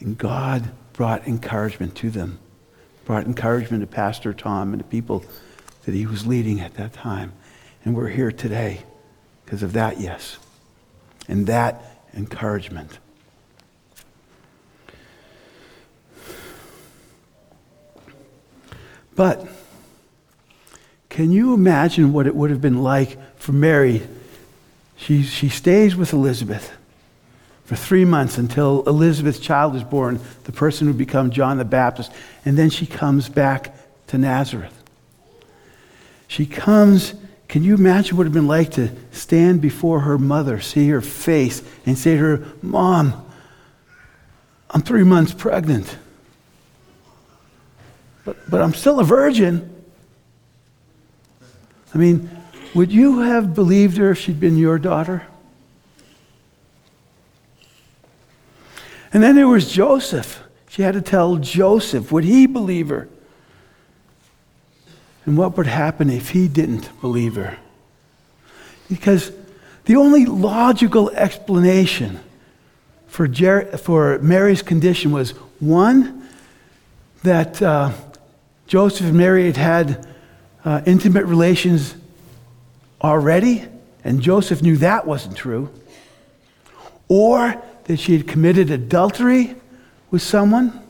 And 0.00 0.18
God 0.18 0.72
brought 0.92 1.28
encouragement 1.28 1.94
to 1.98 2.10
them, 2.10 2.40
brought 3.04 3.24
encouragement 3.24 3.82
to 3.82 3.86
Pastor 3.86 4.34
Tom 4.34 4.72
and 4.72 4.80
the 4.80 4.84
people 4.84 5.24
that 5.84 5.94
he 5.94 6.06
was 6.06 6.26
leading 6.26 6.58
at 6.58 6.74
that 6.74 6.92
time. 6.92 7.34
And 7.84 7.94
we're 7.94 8.08
here 8.08 8.32
today 8.32 8.82
because 9.44 9.62
of 9.62 9.74
that, 9.74 10.00
yes. 10.00 10.36
And 11.28 11.46
that 11.46 12.02
encouragement. 12.14 12.98
But 19.14 19.46
can 21.20 21.32
you 21.32 21.52
imagine 21.52 22.14
what 22.14 22.26
it 22.26 22.34
would 22.34 22.48
have 22.48 22.62
been 22.62 22.82
like 22.82 23.18
for 23.36 23.52
Mary? 23.52 24.00
She, 24.96 25.22
she 25.22 25.50
stays 25.50 25.94
with 25.94 26.14
Elizabeth 26.14 26.72
for 27.66 27.76
three 27.76 28.06
months 28.06 28.38
until 28.38 28.82
Elizabeth's 28.86 29.38
child 29.38 29.76
is 29.76 29.84
born, 29.84 30.18
the 30.44 30.52
person 30.52 30.86
who 30.86 30.94
become 30.94 31.30
John 31.30 31.58
the 31.58 31.64
Baptist. 31.66 32.10
And 32.46 32.56
then 32.56 32.70
she 32.70 32.86
comes 32.86 33.28
back 33.28 33.74
to 34.06 34.16
Nazareth. 34.16 34.72
She 36.26 36.46
comes, 36.46 37.12
can 37.48 37.64
you 37.64 37.74
imagine 37.74 38.16
what 38.16 38.22
it 38.22 38.30
would 38.30 38.34
have 38.34 38.42
been 38.42 38.46
like 38.46 38.70
to 38.76 38.88
stand 39.12 39.60
before 39.60 40.00
her 40.00 40.16
mother, 40.16 40.58
see 40.58 40.88
her 40.88 41.02
face, 41.02 41.62
and 41.84 41.98
say 41.98 42.12
to 42.12 42.18
her, 42.18 42.46
Mom, 42.62 43.26
I'm 44.70 44.80
three 44.80 45.04
months 45.04 45.34
pregnant. 45.34 45.98
But, 48.24 48.38
but 48.48 48.62
I'm 48.62 48.72
still 48.72 49.00
a 49.00 49.04
virgin. 49.04 49.79
I 51.94 51.98
mean, 51.98 52.30
would 52.74 52.92
you 52.92 53.20
have 53.20 53.54
believed 53.54 53.96
her 53.96 54.12
if 54.12 54.18
she'd 54.18 54.38
been 54.38 54.56
your 54.56 54.78
daughter? 54.78 55.26
And 59.12 59.22
then 59.22 59.34
there 59.34 59.48
was 59.48 59.70
Joseph. 59.70 60.42
She 60.68 60.82
had 60.82 60.94
to 60.94 61.02
tell 61.02 61.36
Joseph, 61.36 62.12
would 62.12 62.24
he 62.24 62.46
believe 62.46 62.90
her? 62.90 63.08
And 65.26 65.36
what 65.36 65.56
would 65.56 65.66
happen 65.66 66.10
if 66.10 66.30
he 66.30 66.46
didn't 66.46 66.88
believe 67.00 67.34
her? 67.34 67.58
Because 68.88 69.32
the 69.84 69.96
only 69.96 70.26
logical 70.26 71.10
explanation 71.10 72.20
for, 73.08 73.26
Jer- 73.26 73.76
for 73.76 74.18
Mary's 74.20 74.62
condition 74.62 75.10
was 75.10 75.30
one, 75.58 76.28
that 77.24 77.60
uh, 77.60 77.92
Joseph 78.66 79.06
and 79.06 79.16
Mary 79.16 79.46
had 79.46 79.56
had 79.56 80.06
uh, 80.64 80.82
intimate 80.86 81.26
relations 81.26 81.94
already, 83.02 83.64
and 84.04 84.20
Joseph 84.20 84.62
knew 84.62 84.76
that 84.78 85.06
wasn't 85.06 85.36
true, 85.36 85.70
or 87.08 87.60
that 87.84 87.98
she 87.98 88.16
had 88.16 88.28
committed 88.28 88.70
adultery 88.70 89.54
with 90.10 90.22
someone 90.22 90.80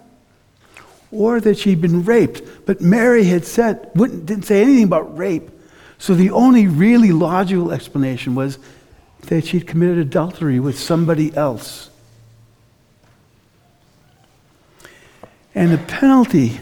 or 1.13 1.41
that 1.41 1.59
she'd 1.59 1.81
been 1.81 2.05
raped. 2.05 2.43
But 2.67 2.81
Mary 2.81 3.25
had 3.25 3.45
said, 3.45 3.93
didn't 3.95 4.45
say 4.45 4.63
anything 4.63 4.85
about 4.85 5.17
rape. 5.17 5.51
So 5.99 6.15
the 6.15 6.31
only 6.31 6.67
really 6.67 7.13
logical 7.13 7.73
explanation 7.73 8.35
was 8.35 8.59
that 9.23 9.47
she'd 9.47 9.67
committed 9.67 9.99
adultery 9.99 10.61
with 10.61 10.79
somebody 10.79 11.35
else. 11.37 11.91
And 15.55 15.73
the 15.73 15.79
penalty 15.79 16.61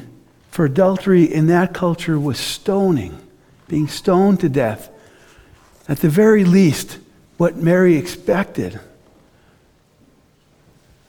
for 0.50 0.64
adultery 0.64 1.24
in 1.24 1.46
that 1.46 1.72
culture 1.72 2.18
was 2.18 2.38
stoning, 2.38 3.18
being 3.68 3.88
stoned 3.88 4.40
to 4.40 4.48
death. 4.48 4.90
At 5.88 5.98
the 5.98 6.08
very 6.08 6.44
least, 6.44 6.98
what 7.36 7.56
Mary 7.56 7.96
expected 7.96 8.80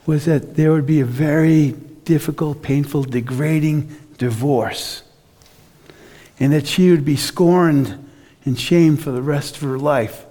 was 0.06 0.25
that 0.25 0.56
there 0.56 0.71
would 0.71 0.86
be 0.86 1.02
a 1.02 1.06
very 1.06 1.71
difficult, 2.06 2.62
painful, 2.62 3.04
degrading 3.04 3.95
divorce. 4.17 5.04
And 6.39 6.54
that 6.54 6.67
she 6.67 6.89
would 6.91 7.06
be 7.06 7.15
scorned 7.15 8.10
and 8.45 8.58
shamed 8.60 9.04
for 9.04 9.12
the 9.12 9.21
rest 9.21 9.58
of 9.58 9.62
her 9.63 9.78
life. 9.78 10.25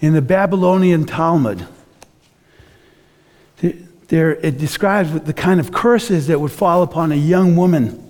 In 0.00 0.12
the 0.12 0.22
Babylonian 0.22 1.04
Talmud, 1.04 1.66
there, 4.08 4.36
it 4.36 4.58
describes 4.58 5.12
the 5.20 5.32
kind 5.32 5.58
of 5.58 5.72
curses 5.72 6.28
that 6.28 6.40
would 6.40 6.52
fall 6.52 6.82
upon 6.82 7.10
a 7.10 7.16
young 7.16 7.56
woman 7.56 8.05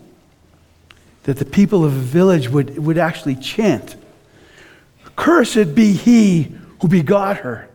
that 1.27 1.39
the 1.39 1.45
people 1.45 1.85
of 1.85 1.93
a 1.93 2.01
village 2.01 2.49
would, 2.49 2.79
would 2.79 2.99
actually 2.99 3.35
chant. 3.35 3.97
Cursed 5.17 5.75
be 5.75 5.93
he 5.93 6.55
who 6.81 6.87
begot 6.87 7.39
her. 7.39 7.69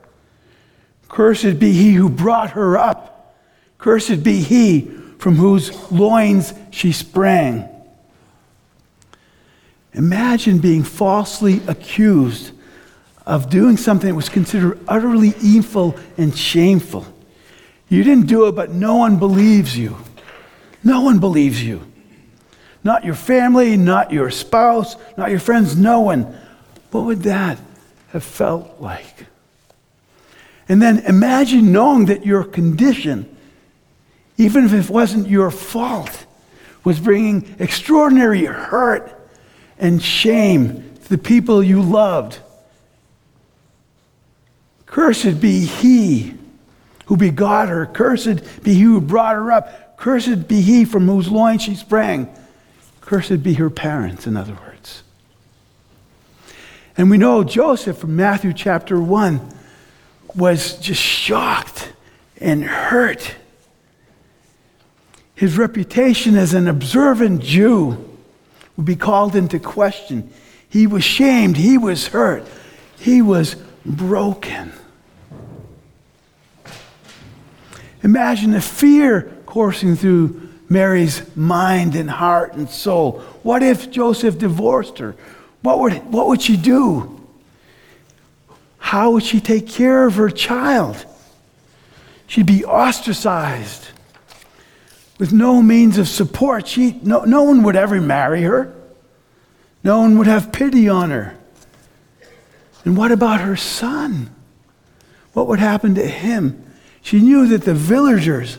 Cursed 1.09 1.59
be 1.59 1.73
he 1.73 1.91
who 1.91 2.07
brought 2.07 2.51
her 2.51 2.77
up. 2.77 3.35
Cursed 3.77 4.23
be 4.23 4.39
he 4.39 4.89
from 5.19 5.35
whose 5.35 5.91
loins 5.91 6.53
she 6.71 6.93
sprang. 6.93 7.67
Imagine 9.93 10.59
being 10.59 10.83
falsely 10.83 11.59
accused 11.67 12.51
of 13.25 13.49
doing 13.49 13.75
something 13.75 14.07
that 14.07 14.15
was 14.15 14.29
considered 14.29 14.79
utterly 14.87 15.33
evil 15.41 15.97
and 16.17 16.35
shameful. 16.37 17.05
You 17.89 18.01
didn't 18.05 18.27
do 18.27 18.47
it, 18.47 18.53
but 18.53 18.71
no 18.71 18.95
one 18.95 19.19
believes 19.19 19.77
you. 19.77 19.97
No 20.85 21.01
one 21.01 21.19
believes 21.19 21.61
you. 21.61 21.90
Not 22.83 23.05
your 23.05 23.15
family, 23.15 23.77
not 23.77 24.11
your 24.11 24.31
spouse, 24.31 24.95
not 25.17 25.29
your 25.29 25.39
friends, 25.39 25.77
no 25.77 26.01
one. 26.01 26.35
What 26.91 27.05
would 27.05 27.23
that 27.23 27.59
have 28.09 28.23
felt 28.23 28.81
like? 28.81 29.27
And 30.67 30.81
then 30.81 30.99
imagine 30.99 31.71
knowing 31.71 32.05
that 32.05 32.25
your 32.25 32.43
condition, 32.43 33.35
even 34.37 34.65
if 34.65 34.73
it 34.73 34.89
wasn't 34.89 35.27
your 35.27 35.51
fault, 35.51 36.25
was 36.83 36.99
bringing 36.99 37.55
extraordinary 37.59 38.45
hurt 38.45 39.13
and 39.77 40.01
shame 40.01 40.95
to 41.03 41.09
the 41.09 41.17
people 41.17 41.61
you 41.61 41.81
loved. 41.81 42.39
Cursed 44.85 45.39
be 45.39 45.65
he 45.65 46.33
who 47.05 47.15
begot 47.15 47.69
her. 47.69 47.85
Cursed 47.85 48.63
be 48.63 48.73
he 48.73 48.81
who 48.81 49.01
brought 49.01 49.35
her 49.35 49.51
up. 49.51 49.97
Cursed 49.97 50.47
be 50.47 50.61
he 50.61 50.85
from 50.85 51.07
whose 51.07 51.29
loins 51.29 51.61
she 51.61 51.75
sprang. 51.75 52.33
Cursed 53.11 53.43
be 53.43 53.55
her 53.55 53.69
parents, 53.69 54.25
in 54.25 54.37
other 54.37 54.53
words. 54.53 55.03
And 56.95 57.09
we 57.09 57.17
know 57.17 57.43
Joseph 57.43 57.97
from 57.97 58.15
Matthew 58.15 58.53
chapter 58.53 59.01
1 59.01 59.53
was 60.33 60.77
just 60.77 61.01
shocked 61.01 61.91
and 62.37 62.63
hurt. 62.63 63.35
His 65.35 65.57
reputation 65.57 66.37
as 66.37 66.53
an 66.53 66.69
observant 66.69 67.41
Jew 67.41 68.17
would 68.77 68.85
be 68.85 68.95
called 68.95 69.35
into 69.35 69.59
question. 69.59 70.31
He 70.69 70.87
was 70.87 71.03
shamed, 71.03 71.57
he 71.57 71.77
was 71.77 72.07
hurt, 72.07 72.47
he 72.97 73.21
was 73.21 73.57
broken. 73.85 74.71
Imagine 78.03 78.51
the 78.51 78.61
fear 78.61 79.23
coursing 79.45 79.97
through 79.97 80.50
Mary's 80.71 81.35
mind 81.35 81.95
and 81.97 82.09
heart 82.09 82.53
and 82.53 82.69
soul. 82.69 83.19
What 83.43 83.61
if 83.61 83.91
Joseph 83.91 84.37
divorced 84.37 84.99
her? 84.99 85.17
What 85.61 85.79
would, 85.79 85.93
what 86.05 86.27
would 86.29 86.41
she 86.41 86.55
do? 86.55 87.19
How 88.77 89.11
would 89.11 89.23
she 89.23 89.41
take 89.41 89.67
care 89.67 90.07
of 90.07 90.15
her 90.15 90.29
child? 90.29 91.05
She'd 92.25 92.45
be 92.45 92.63
ostracized 92.63 93.89
with 95.19 95.33
no 95.33 95.61
means 95.61 95.97
of 95.97 96.07
support. 96.07 96.69
She, 96.69 96.97
no, 97.03 97.25
no 97.25 97.43
one 97.43 97.63
would 97.63 97.75
ever 97.75 97.99
marry 97.99 98.43
her, 98.43 98.73
no 99.83 99.99
one 99.99 100.17
would 100.19 100.27
have 100.27 100.53
pity 100.53 100.87
on 100.87 101.09
her. 101.09 101.35
And 102.85 102.95
what 102.95 103.11
about 103.11 103.41
her 103.41 103.57
son? 103.57 104.33
What 105.33 105.47
would 105.47 105.59
happen 105.59 105.95
to 105.95 106.07
him? 106.07 106.65
She 107.01 107.19
knew 107.19 107.45
that 107.47 107.63
the 107.63 107.73
villagers 107.73 108.57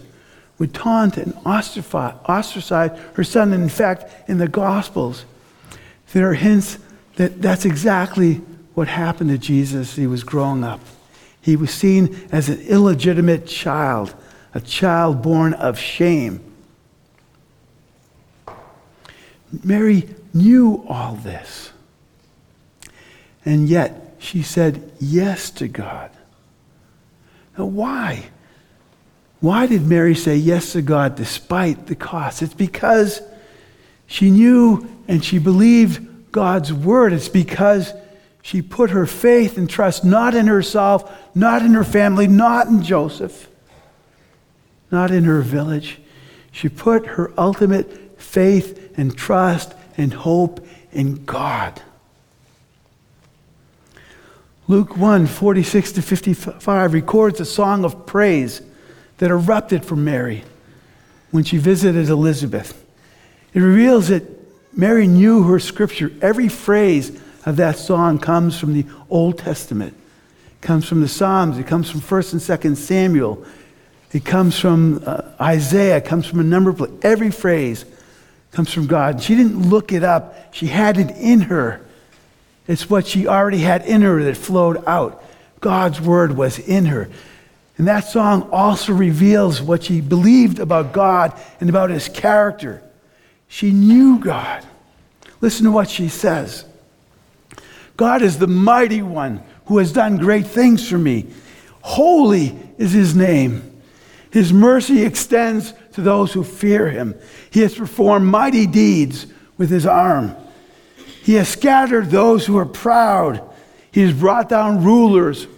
would 0.63 0.73
taunt 0.73 1.17
and 1.17 1.35
ostracize 1.45 2.97
her 3.15 3.25
son. 3.25 3.53
And 3.53 3.65
in 3.65 3.69
fact, 3.69 4.29
in 4.29 4.39
the 4.39 4.47
Gospels, 4.47 5.25
there 6.13 6.31
are 6.31 6.35
hints 6.35 6.79
that 7.17 7.43
that's 7.43 7.65
exactly 7.65 8.35
what 8.75 8.87
happened 8.87 9.31
to 9.31 9.39
Jesus. 9.39 9.97
He 9.97 10.07
was 10.07 10.23
growing 10.23 10.63
up. 10.63 10.79
He 11.41 11.57
was 11.57 11.73
seen 11.73 12.29
as 12.31 12.49
an 12.49 12.61
illegitimate 12.61 13.49
child, 13.49 14.15
a 14.55 14.61
child 14.61 15.21
born 15.21 15.53
of 15.55 15.81
shame. 15.81 16.39
Mary 19.65 20.09
knew 20.33 20.87
all 20.89 21.17
this. 21.17 21.73
And 23.45 23.69
yet, 23.69 24.15
she 24.21 24.45
said 24.45 24.93
yes 25.01 25.51
to 25.51 25.67
God. 25.67 26.13
Now, 27.59 27.65
why? 27.65 28.27
Why 29.43 29.67
did 29.67 29.89
Mary 29.89 30.15
say 30.15 30.37
yes 30.37 30.71
to 30.73 30.83
God 30.83 31.17
despite 31.17 31.89
the 31.89 31.97
cost? 31.97 32.43
It's 32.43 32.55
because 32.55 33.21
she 34.07 34.31
knew 34.31 34.89
and 35.09 35.25
she 35.25 35.41
believed 35.41 36.31
God's 36.31 36.73
word. 36.73 37.13
It's 37.13 37.29
because 37.29 37.93
she 38.41 38.63
put 38.63 38.91
her 38.91 39.05
faith 39.05 39.59
and 39.59 39.69
trust 39.69 40.05
not 40.05 40.37
in 40.37 40.47
herself, 40.47 41.13
not 41.35 41.63
in 41.63 41.75
her 41.75 41.83
family, 41.83 42.29
not 42.29 42.69
in 42.69 42.85
Joseph, 42.85 43.49
not 44.93 45.11
in 45.11 45.25
her 45.25 45.41
village. 45.41 45.99
She 46.53 46.69
put 46.69 47.05
her 47.07 47.33
ultimate 47.37 48.23
faith 48.23 48.97
and 48.97 49.17
trust 49.19 49.75
and 49.97 50.15
hope 50.15 50.65
in 50.93 51.25
God. 51.25 51.83
Luke 54.69 54.97
1 54.97 55.27
46 55.27 55.93
to 55.93 56.03
55 56.03 56.93
records 56.93 57.41
a 57.41 57.45
song 57.45 57.85
of 57.85 58.07
praise 58.07 58.63
that 59.23 59.31
erupted 59.31 59.85
from 59.85 60.03
Mary 60.03 60.43
when 61.31 61.45
she 61.45 61.57
visited 61.57 62.09
Elizabeth. 62.09 62.85
It 63.55 63.61
reveals 63.61 64.09
that 64.09 64.25
Mary 64.77 65.07
knew 65.07 65.45
her 65.45 65.61
scripture. 65.61 66.11
Every 66.21 66.49
phrase 66.49 67.23
of 67.47 67.55
that 67.59 67.79
song 67.79 68.19
comes 68.19 68.59
from 68.59 68.75
the 68.75 68.85
Old 69.09 69.39
Testament, 69.39 69.97
comes 70.61 70.89
from 70.89 71.03
the 71.03 71.07
Psalms, 71.07 71.57
it 71.57 71.69
comes 71.69 71.89
from 71.89 72.01
1st 72.01 72.33
and 72.33 72.75
2nd 72.75 72.77
Samuel, 72.77 73.47
it 74.11 74.25
comes 74.25 74.59
from 74.59 75.05
uh, 75.07 75.23
Isaiah, 75.41 75.99
it 75.99 76.05
comes 76.05 76.27
from 76.27 76.41
a 76.41 76.43
number 76.43 76.71
of 76.71 77.05
every 77.05 77.31
phrase 77.31 77.85
comes 78.51 78.73
from 78.73 78.89
God. 78.89 79.23
She 79.23 79.37
didn't 79.37 79.71
look 79.71 79.93
it 79.93 80.03
up, 80.03 80.53
she 80.53 80.67
had 80.67 80.99
it 80.99 81.13
in 81.13 81.43
her. 81.43 81.81
It's 82.67 82.91
what 82.91 83.07
she 83.07 83.29
already 83.29 83.59
had 83.59 83.87
in 83.87 84.03
her 84.03 84.21
that 84.25 84.37
flowed 84.37 84.83
out. 84.85 85.23
God's 85.61 86.01
word 86.01 86.37
was 86.37 86.59
in 86.59 86.87
her. 86.87 87.09
And 87.83 87.89
that 87.89 88.05
song 88.05 88.49
also 88.53 88.93
reveals 88.93 89.61
what 89.61 89.83
she 89.83 90.01
believed 90.01 90.61
about 90.61 90.93
God 90.93 91.37
and 91.61 91.69
about 91.69 91.91
his 91.91 92.09
character. 92.09 92.81
She 93.49 93.73
knew 93.73 94.21
God. 94.21 94.65
Listen 95.41 95.65
to 95.65 95.73
what 95.73 95.91
she 95.91 96.07
says 96.07 96.65
God 97.97 98.23
is 98.23 98.39
the 98.39 98.47
mighty 98.47 99.03
one 99.03 99.43
who 99.67 99.79
has 99.79 99.93
done 99.93 100.19
great 100.19 100.47
things 100.47 100.89
for 100.89 100.97
me. 100.97 101.27
Holy 101.81 102.57
is 102.79 102.93
his 102.93 103.17
name. 103.17 103.83
His 104.31 104.53
mercy 104.53 105.03
extends 105.03 105.75
to 105.95 106.03
those 106.03 106.33
who 106.33 106.45
fear 106.45 106.89
him. 106.89 107.17
He 107.51 107.63
has 107.63 107.75
performed 107.75 108.27
mighty 108.27 108.69
deeds 108.69 109.27
with 109.59 109.71
his 109.71 109.87
arm. 109.87 110.37
He 111.25 111.35
has 111.35 111.49
scattered 111.49 112.11
those 112.11 112.47
who 112.47 112.57
are 112.59 112.65
proud. 112.65 113.43
He 113.91 114.03
has 114.03 114.13
brought 114.13 114.49
down 114.49 114.85
rulers 114.85 115.49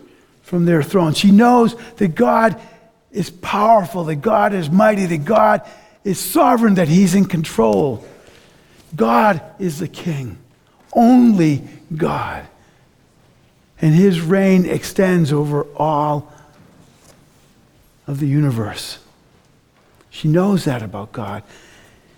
from 0.44 0.64
their 0.64 0.82
thrones. 0.82 1.18
She 1.18 1.30
knows 1.32 1.74
that 1.96 2.14
God 2.14 2.60
is 3.10 3.30
powerful, 3.30 4.04
that 4.04 4.16
God 4.16 4.54
is 4.54 4.70
mighty, 4.70 5.06
that 5.06 5.24
God 5.24 5.68
is 6.04 6.18
sovereign, 6.18 6.74
that 6.74 6.88
He's 6.88 7.14
in 7.14 7.24
control. 7.24 8.04
God 8.94 9.42
is 9.58 9.80
the 9.80 9.88
King, 9.88 10.38
only 10.92 11.62
God. 11.94 12.46
And 13.80 13.94
His 13.94 14.20
reign 14.20 14.66
extends 14.66 15.32
over 15.32 15.64
all 15.76 16.32
of 18.06 18.20
the 18.20 18.26
universe. 18.26 18.98
She 20.10 20.28
knows 20.28 20.64
that 20.66 20.82
about 20.82 21.10
God. 21.10 21.42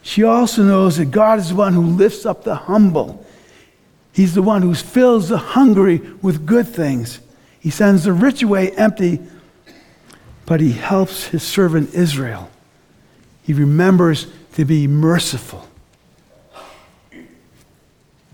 She 0.02 0.22
also 0.22 0.62
knows 0.62 0.98
that 0.98 1.06
God 1.06 1.38
is 1.38 1.48
the 1.48 1.54
one 1.54 1.72
who 1.72 1.82
lifts 1.82 2.26
up 2.26 2.44
the 2.44 2.54
humble 2.54 3.26
He's 4.16 4.34
the 4.34 4.40
one 4.40 4.62
who 4.62 4.72
fills 4.72 5.28
the 5.28 5.36
hungry 5.36 5.98
with 6.22 6.46
good 6.46 6.66
things. 6.66 7.20
He 7.66 7.70
sends 7.70 8.04
the 8.04 8.12
rich 8.12 8.44
away 8.44 8.70
empty, 8.70 9.18
but 10.44 10.60
he 10.60 10.70
helps 10.70 11.26
his 11.26 11.42
servant 11.42 11.94
Israel. 11.94 12.48
He 13.42 13.54
remembers 13.54 14.28
to 14.52 14.64
be 14.64 14.86
merciful. 14.86 15.66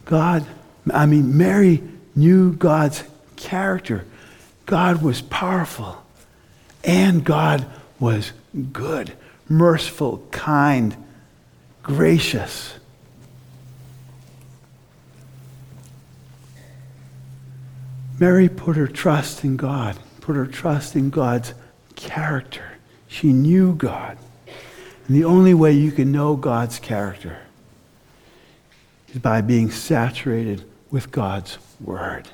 God, 0.04 0.44
I 0.92 1.06
mean, 1.06 1.34
Mary 1.38 1.82
knew 2.14 2.52
God's 2.52 3.04
character. 3.36 4.04
God 4.66 5.00
was 5.00 5.22
powerful, 5.22 6.04
and 6.84 7.24
God 7.24 7.64
was 7.98 8.32
good, 8.70 9.14
merciful, 9.48 10.26
kind, 10.30 10.94
gracious. 11.82 12.74
Mary 18.22 18.48
put 18.48 18.76
her 18.76 18.86
trust 18.86 19.42
in 19.42 19.56
God, 19.56 19.96
put 20.20 20.36
her 20.36 20.46
trust 20.46 20.94
in 20.94 21.10
God's 21.10 21.54
character. 21.96 22.74
She 23.08 23.32
knew 23.32 23.74
God. 23.74 24.16
And 25.08 25.16
the 25.16 25.24
only 25.24 25.54
way 25.54 25.72
you 25.72 25.90
can 25.90 26.12
know 26.12 26.36
God's 26.36 26.78
character 26.78 27.40
is 29.08 29.18
by 29.18 29.40
being 29.40 29.72
saturated 29.72 30.64
with 30.88 31.10
God's 31.10 31.58
Word. 31.80 32.28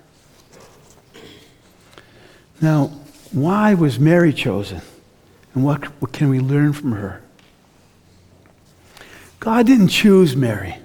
Now, 2.61 2.89
why 3.33 3.73
was 3.73 3.99
Mary 3.99 4.35
chosen? 4.35 4.83
And 5.55 5.65
what, 5.65 5.87
what 6.03 6.13
can 6.13 6.29
we 6.29 6.39
learn 6.39 6.75
from 6.75 6.93
her? 6.93 7.23
God 9.41 9.67
didn't 9.67 9.89
choose 9.89 10.37
Mary 10.37 10.77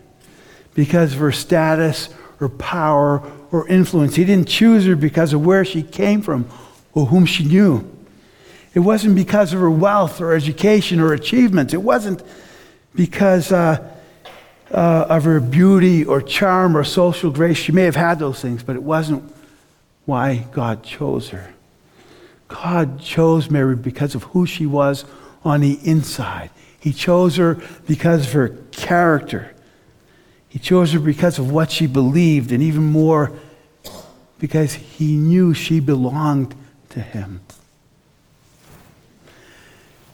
because 0.73 1.11
of 1.11 1.19
her 1.19 1.33
status 1.33 2.07
or 2.39 2.49
power 2.49 3.21
or 3.51 3.67
influence. 3.67 4.15
He 4.15 4.25
didn't 4.25 4.47
choose 4.47 4.85
her 4.85 4.95
because 4.95 5.33
of 5.33 5.45
where 5.45 5.63
she 5.63 5.83
came 5.83 6.21
from 6.21 6.47
or 6.93 7.05
whom 7.07 7.25
she 7.25 7.43
knew. 7.43 7.89
It 8.73 8.79
wasn't 8.79 9.15
because 9.15 9.53
of 9.53 9.59
her 9.59 9.69
wealth 9.69 10.19
or 10.19 10.33
education 10.33 10.99
or 10.99 11.13
achievements. 11.13 11.73
It 11.73 11.81
wasn't 11.81 12.23
because 12.95 13.51
uh, 13.51 13.91
uh, 14.71 15.05
of 15.09 15.23
her 15.23 15.39
beauty 15.39 16.03
or 16.03 16.21
charm 16.21 16.75
or 16.75 16.83
social 16.83 17.29
grace. 17.29 17.57
She 17.57 17.71
may 17.71 17.83
have 17.83 17.95
had 17.95 18.19
those 18.19 18.41
things, 18.41 18.63
but 18.63 18.75
it 18.75 18.83
wasn't 18.83 19.23
why 20.05 20.47
God 20.51 20.83
chose 20.83 21.29
her. 21.29 21.53
God 22.47 22.99
chose 22.99 23.49
Mary 23.49 23.75
because 23.75 24.15
of 24.15 24.23
who 24.23 24.45
she 24.45 24.65
was 24.65 25.05
on 25.43 25.61
the 25.61 25.79
inside. 25.83 26.49
He 26.79 26.91
chose 26.91 27.37
her 27.37 27.59
because 27.87 28.27
of 28.27 28.33
her 28.33 28.49
character. 28.71 29.52
He 30.53 30.59
chose 30.59 30.93
her 30.93 30.99
because 30.99 31.39
of 31.39 31.51
what 31.51 31.71
she 31.71 31.87
believed, 31.87 32.51
and 32.51 32.61
even 32.61 32.83
more, 32.83 33.31
because 34.37 34.75
he 34.75 35.15
knew 35.15 35.55
she 35.55 35.79
belonged 35.79 36.53
to 36.89 37.01
him. 37.01 37.41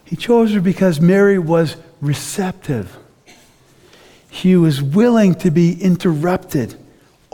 He 0.06 0.15
chose 0.15 0.54
her 0.54 0.62
because 0.62 1.02
Mary 1.02 1.38
was 1.38 1.75
receptive. 1.99 2.95
She 4.32 4.56
was 4.56 4.82
willing 4.82 5.36
to 5.36 5.52
be 5.52 5.73
interrupted, 5.84 6.73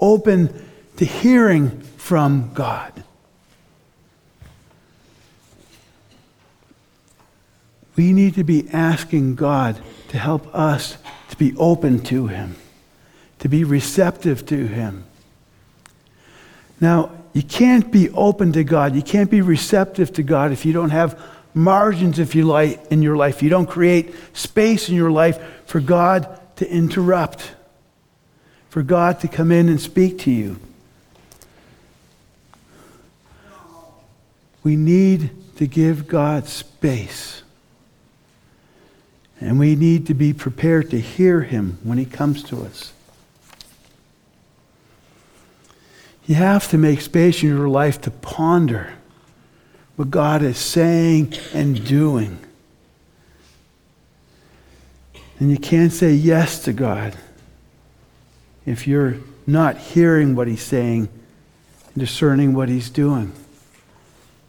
open 0.02 0.66
to 0.98 1.06
hearing 1.06 1.82
from 1.98 2.56
God. 2.56 3.04
We 7.96 8.14
need 8.14 8.34
to 8.34 8.44
be 8.44 8.68
asking 8.74 9.36
God 9.36 9.80
to 10.08 10.18
help 10.18 10.48
us 10.56 10.98
to 11.30 11.38
be 11.38 11.56
open 11.56 12.00
to 12.06 12.26
Him 12.26 12.56
to 13.46 13.50
be 13.50 13.64
receptive 13.64 14.44
to 14.44 14.66
Him. 14.66 15.06
Now, 16.82 17.12
You 17.36 17.44
can't 17.44 17.92
be 17.92 18.10
open 18.12 18.54
to 18.54 18.64
God. 18.64 18.96
You 18.96 19.02
can't 19.02 19.30
be 19.30 19.42
receptive 19.42 20.14
to 20.14 20.24
God 20.24 20.54
if 20.54 20.66
you 20.66 20.72
don't 20.72 20.92
have 20.92 21.22
margins 21.54 22.18
if 22.18 22.34
you 22.34 22.46
like 22.46 22.80
in 22.92 23.02
your 23.02 23.18
life. 23.18 23.44
You 23.44 23.50
don't 23.50 23.66
create 23.66 24.16
space 24.32 24.88
in 24.88 24.96
your 24.96 25.12
life 25.12 25.38
for 25.66 25.82
God 25.82 26.40
to 26.56 26.68
interrupt, 26.68 27.52
for 28.70 28.84
God 28.84 29.20
to 29.20 29.28
come 29.28 29.52
in 29.52 29.68
and 29.68 29.82
speak 29.82 30.20
to 30.20 30.32
you. 30.32 30.58
We 34.64 34.78
need 34.78 35.30
to 35.58 35.68
give 35.68 36.08
God 36.08 36.48
space. 36.48 37.44
And 39.42 39.60
we 39.60 39.76
need 39.76 40.08
to 40.08 40.14
be 40.14 40.32
prepared 40.32 40.90
to 40.92 41.00
hear 41.02 41.42
him 41.42 41.80
when 41.84 41.98
he 41.98 42.06
comes 42.06 42.42
to 42.44 42.64
us. 42.64 42.94
You 46.28 46.36
have 46.36 46.68
to 46.70 46.78
make 46.78 47.02
space 47.02 47.44
in 47.44 47.50
your 47.50 47.70
life 47.70 48.02
to 48.02 48.12
ponder 48.12 48.94
what 49.96 50.10
God 50.10 50.42
is 50.42 50.58
saying 50.58 51.34
and 51.54 51.86
doing. 51.86 52.40
And 55.40 55.52
you 55.52 55.58
can't 55.58 55.92
say 55.92 56.14
yes 56.14 56.64
to 56.64 56.74
God 56.74 57.16
if 58.66 58.88
you're 58.88 59.18
not 59.46 59.78
hearing 59.78 60.36
what 60.36 60.48
He's 60.48 60.64
saying 60.64 61.10
and 61.94 62.00
discerning 62.00 62.54
what 62.54 62.70
He's 62.70 62.90
doing. 62.90 63.32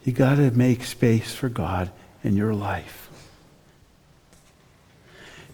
You 0.05 0.13
got 0.13 0.37
to 0.37 0.51
make 0.53 0.85
space 0.85 1.35
for 1.35 1.49
God 1.49 1.91
in 2.23 2.37
your 2.37 2.55
life. 2.55 3.11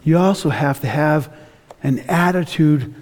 You 0.04 0.18
also 0.18 0.50
have 0.50 0.80
to 0.80 0.87
have 0.87 1.32
an 1.82 2.00
attitude 2.00 2.94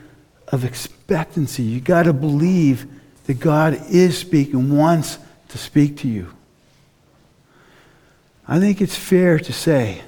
of 0.48 0.64
expectancy. 0.64 1.62
You 1.62 1.80
got 1.80 2.04
to 2.04 2.12
believe 2.12 2.86
that 3.30 3.38
God 3.38 3.80
is 3.88 4.18
speaking, 4.18 4.76
wants 4.76 5.16
to 5.50 5.56
speak 5.56 5.98
to 5.98 6.08
you. 6.08 6.34
I 8.48 8.58
think 8.58 8.80
it's 8.80 8.96
fair 8.96 9.38
to 9.38 9.52
say 9.52 10.02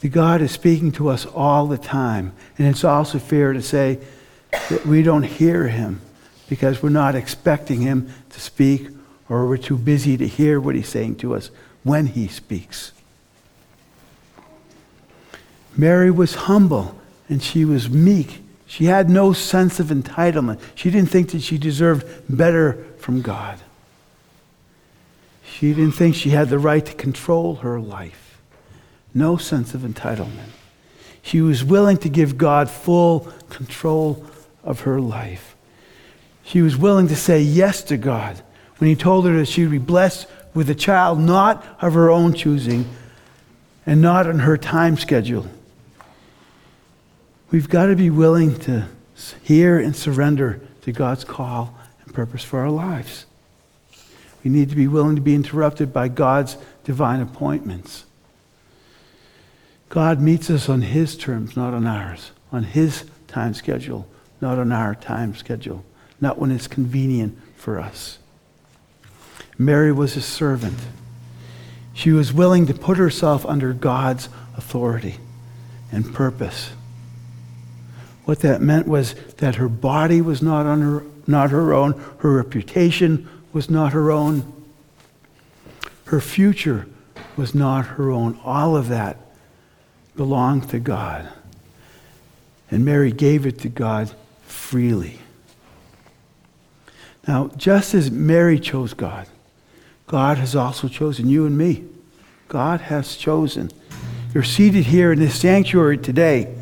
that 0.00 0.10
God 0.10 0.40
is 0.40 0.52
speaking 0.52 0.92
to 0.92 1.08
us 1.08 1.26
all 1.26 1.66
the 1.66 1.76
time. 1.76 2.32
And 2.56 2.68
it's 2.68 2.84
also 2.84 3.18
fair 3.18 3.52
to 3.52 3.60
say 3.60 3.98
that 4.68 4.86
we 4.86 5.02
don't 5.02 5.24
hear 5.24 5.66
him 5.66 6.02
because 6.48 6.80
we're 6.84 6.90
not 6.90 7.16
expecting 7.16 7.80
him 7.80 8.14
to 8.28 8.40
speak 8.40 8.86
or 9.28 9.48
we're 9.48 9.56
too 9.56 9.76
busy 9.76 10.16
to 10.16 10.28
hear 10.28 10.60
what 10.60 10.76
he's 10.76 10.88
saying 10.88 11.16
to 11.16 11.34
us 11.34 11.50
when 11.82 12.06
he 12.06 12.28
speaks. 12.28 12.92
Mary 15.76 16.12
was 16.12 16.36
humble 16.36 16.94
and 17.28 17.42
she 17.42 17.64
was 17.64 17.90
meek. 17.90 18.40
She 18.70 18.84
had 18.84 19.10
no 19.10 19.32
sense 19.32 19.80
of 19.80 19.88
entitlement. 19.88 20.60
She 20.76 20.92
didn't 20.92 21.10
think 21.10 21.32
that 21.32 21.42
she 21.42 21.58
deserved 21.58 22.06
better 22.28 22.84
from 22.98 23.20
God. 23.20 23.58
She 25.42 25.74
didn't 25.74 25.96
think 25.96 26.14
she 26.14 26.30
had 26.30 26.50
the 26.50 26.58
right 26.60 26.86
to 26.86 26.94
control 26.94 27.56
her 27.56 27.80
life. 27.80 28.40
No 29.12 29.36
sense 29.36 29.74
of 29.74 29.80
entitlement. 29.80 30.50
She 31.20 31.40
was 31.40 31.64
willing 31.64 31.96
to 31.96 32.08
give 32.08 32.38
God 32.38 32.70
full 32.70 33.26
control 33.48 34.24
of 34.62 34.82
her 34.82 35.00
life. 35.00 35.56
She 36.44 36.62
was 36.62 36.76
willing 36.76 37.08
to 37.08 37.16
say 37.16 37.40
yes 37.40 37.82
to 37.82 37.96
God 37.96 38.40
when 38.78 38.88
He 38.88 38.94
told 38.94 39.26
her 39.26 39.36
that 39.38 39.46
she 39.46 39.62
would 39.62 39.72
be 39.72 39.78
blessed 39.78 40.28
with 40.54 40.70
a 40.70 40.76
child 40.76 41.18
not 41.18 41.66
of 41.80 41.94
her 41.94 42.08
own 42.08 42.34
choosing 42.34 42.88
and 43.84 44.00
not 44.00 44.28
on 44.28 44.38
her 44.38 44.56
time 44.56 44.96
schedule. 44.96 45.48
We've 47.50 47.68
got 47.68 47.86
to 47.86 47.96
be 47.96 48.10
willing 48.10 48.58
to 48.60 48.86
hear 49.42 49.78
and 49.78 49.94
surrender 49.96 50.60
to 50.82 50.92
God's 50.92 51.24
call 51.24 51.76
and 52.04 52.14
purpose 52.14 52.44
for 52.44 52.60
our 52.60 52.70
lives. 52.70 53.26
We 54.44 54.50
need 54.50 54.70
to 54.70 54.76
be 54.76 54.86
willing 54.86 55.16
to 55.16 55.22
be 55.22 55.34
interrupted 55.34 55.92
by 55.92 56.08
God's 56.08 56.56
divine 56.84 57.20
appointments. 57.20 58.04
God 59.88 60.20
meets 60.20 60.48
us 60.48 60.68
on 60.68 60.82
His 60.82 61.16
terms, 61.16 61.56
not 61.56 61.74
on 61.74 61.86
ours, 61.86 62.30
on 62.52 62.62
His 62.62 63.04
time 63.26 63.54
schedule, 63.54 64.06
not 64.40 64.58
on 64.58 64.70
our 64.70 64.94
time 64.94 65.34
schedule, 65.34 65.84
not 66.20 66.38
when 66.38 66.52
it's 66.52 66.68
convenient 66.68 67.36
for 67.56 67.80
us. 67.80 68.18
Mary 69.58 69.92
was 69.92 70.16
a 70.16 70.22
servant. 70.22 70.78
She 71.92 72.12
was 72.12 72.32
willing 72.32 72.66
to 72.66 72.74
put 72.74 72.96
herself 72.96 73.44
under 73.44 73.72
God's 73.72 74.28
authority 74.56 75.16
and 75.90 76.14
purpose. 76.14 76.70
What 78.24 78.40
that 78.40 78.60
meant 78.60 78.86
was 78.86 79.14
that 79.38 79.56
her 79.56 79.68
body 79.68 80.20
was 80.20 80.42
not, 80.42 80.66
on 80.66 80.82
her, 80.82 81.04
not 81.26 81.50
her 81.50 81.72
own, 81.72 81.92
her 82.18 82.36
reputation 82.36 83.28
was 83.52 83.68
not 83.68 83.92
her 83.92 84.10
own, 84.10 84.52
her 86.06 86.20
future 86.20 86.86
was 87.36 87.54
not 87.54 87.86
her 87.86 88.10
own. 88.10 88.38
All 88.44 88.76
of 88.76 88.88
that 88.88 89.16
belonged 90.16 90.68
to 90.70 90.78
God. 90.78 91.28
And 92.70 92.84
Mary 92.84 93.12
gave 93.12 93.46
it 93.46 93.58
to 93.60 93.68
God 93.68 94.10
freely. 94.42 95.18
Now, 97.26 97.50
just 97.56 97.94
as 97.94 98.10
Mary 98.10 98.58
chose 98.58 98.94
God, 98.94 99.26
God 100.06 100.38
has 100.38 100.56
also 100.56 100.88
chosen 100.88 101.28
you 101.28 101.46
and 101.46 101.56
me. 101.56 101.84
God 102.48 102.80
has 102.80 103.16
chosen. 103.16 103.70
You're 104.34 104.42
seated 104.42 104.86
here 104.86 105.12
in 105.12 105.18
this 105.20 105.38
sanctuary 105.38 105.98
today 105.98 106.56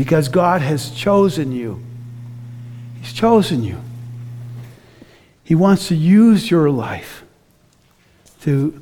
because 0.00 0.30
God 0.30 0.62
has 0.62 0.90
chosen 0.92 1.52
you. 1.52 1.84
He's 3.02 3.12
chosen 3.12 3.62
you. 3.62 3.76
He 5.44 5.54
wants 5.54 5.88
to 5.88 5.94
use 5.94 6.50
your 6.50 6.70
life 6.70 7.22
to 8.40 8.80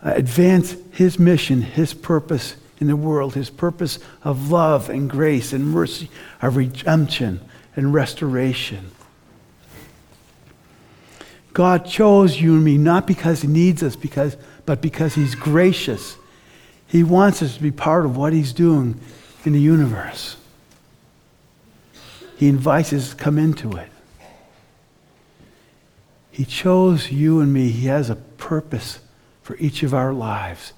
advance 0.00 0.74
His 0.90 1.18
mission, 1.18 1.60
His 1.60 1.92
purpose 1.92 2.56
in 2.80 2.86
the 2.86 2.96
world, 2.96 3.34
His 3.34 3.50
purpose 3.50 3.98
of 4.24 4.50
love 4.50 4.88
and 4.88 5.10
grace 5.10 5.52
and 5.52 5.66
mercy, 5.66 6.08
of 6.40 6.56
redemption 6.56 7.42
and 7.76 7.92
restoration. 7.92 8.90
God 11.52 11.84
chose 11.84 12.40
you 12.40 12.54
and 12.54 12.64
me 12.64 12.78
not 12.78 13.06
because 13.06 13.42
He 13.42 13.48
needs 13.48 13.82
us, 13.82 13.96
because, 13.96 14.34
but 14.64 14.80
because 14.80 15.14
He's 15.14 15.34
gracious. 15.34 16.16
He 16.86 17.04
wants 17.04 17.42
us 17.42 17.56
to 17.56 17.62
be 17.62 17.70
part 17.70 18.06
of 18.06 18.16
what 18.16 18.32
He's 18.32 18.54
doing 18.54 18.98
in 19.48 19.54
the 19.54 19.60
universe. 19.60 20.36
He 22.36 22.48
invites 22.48 22.92
us 22.92 23.10
to 23.10 23.16
come 23.16 23.38
into 23.38 23.72
it. 23.78 23.88
He 26.30 26.44
chose 26.44 27.10
you 27.10 27.40
and 27.40 27.52
me. 27.52 27.70
He 27.70 27.86
has 27.86 28.10
a 28.10 28.16
purpose 28.16 29.00
for 29.42 29.56
each 29.56 29.82
of 29.82 29.94
our 29.94 30.12
lives. 30.12 30.74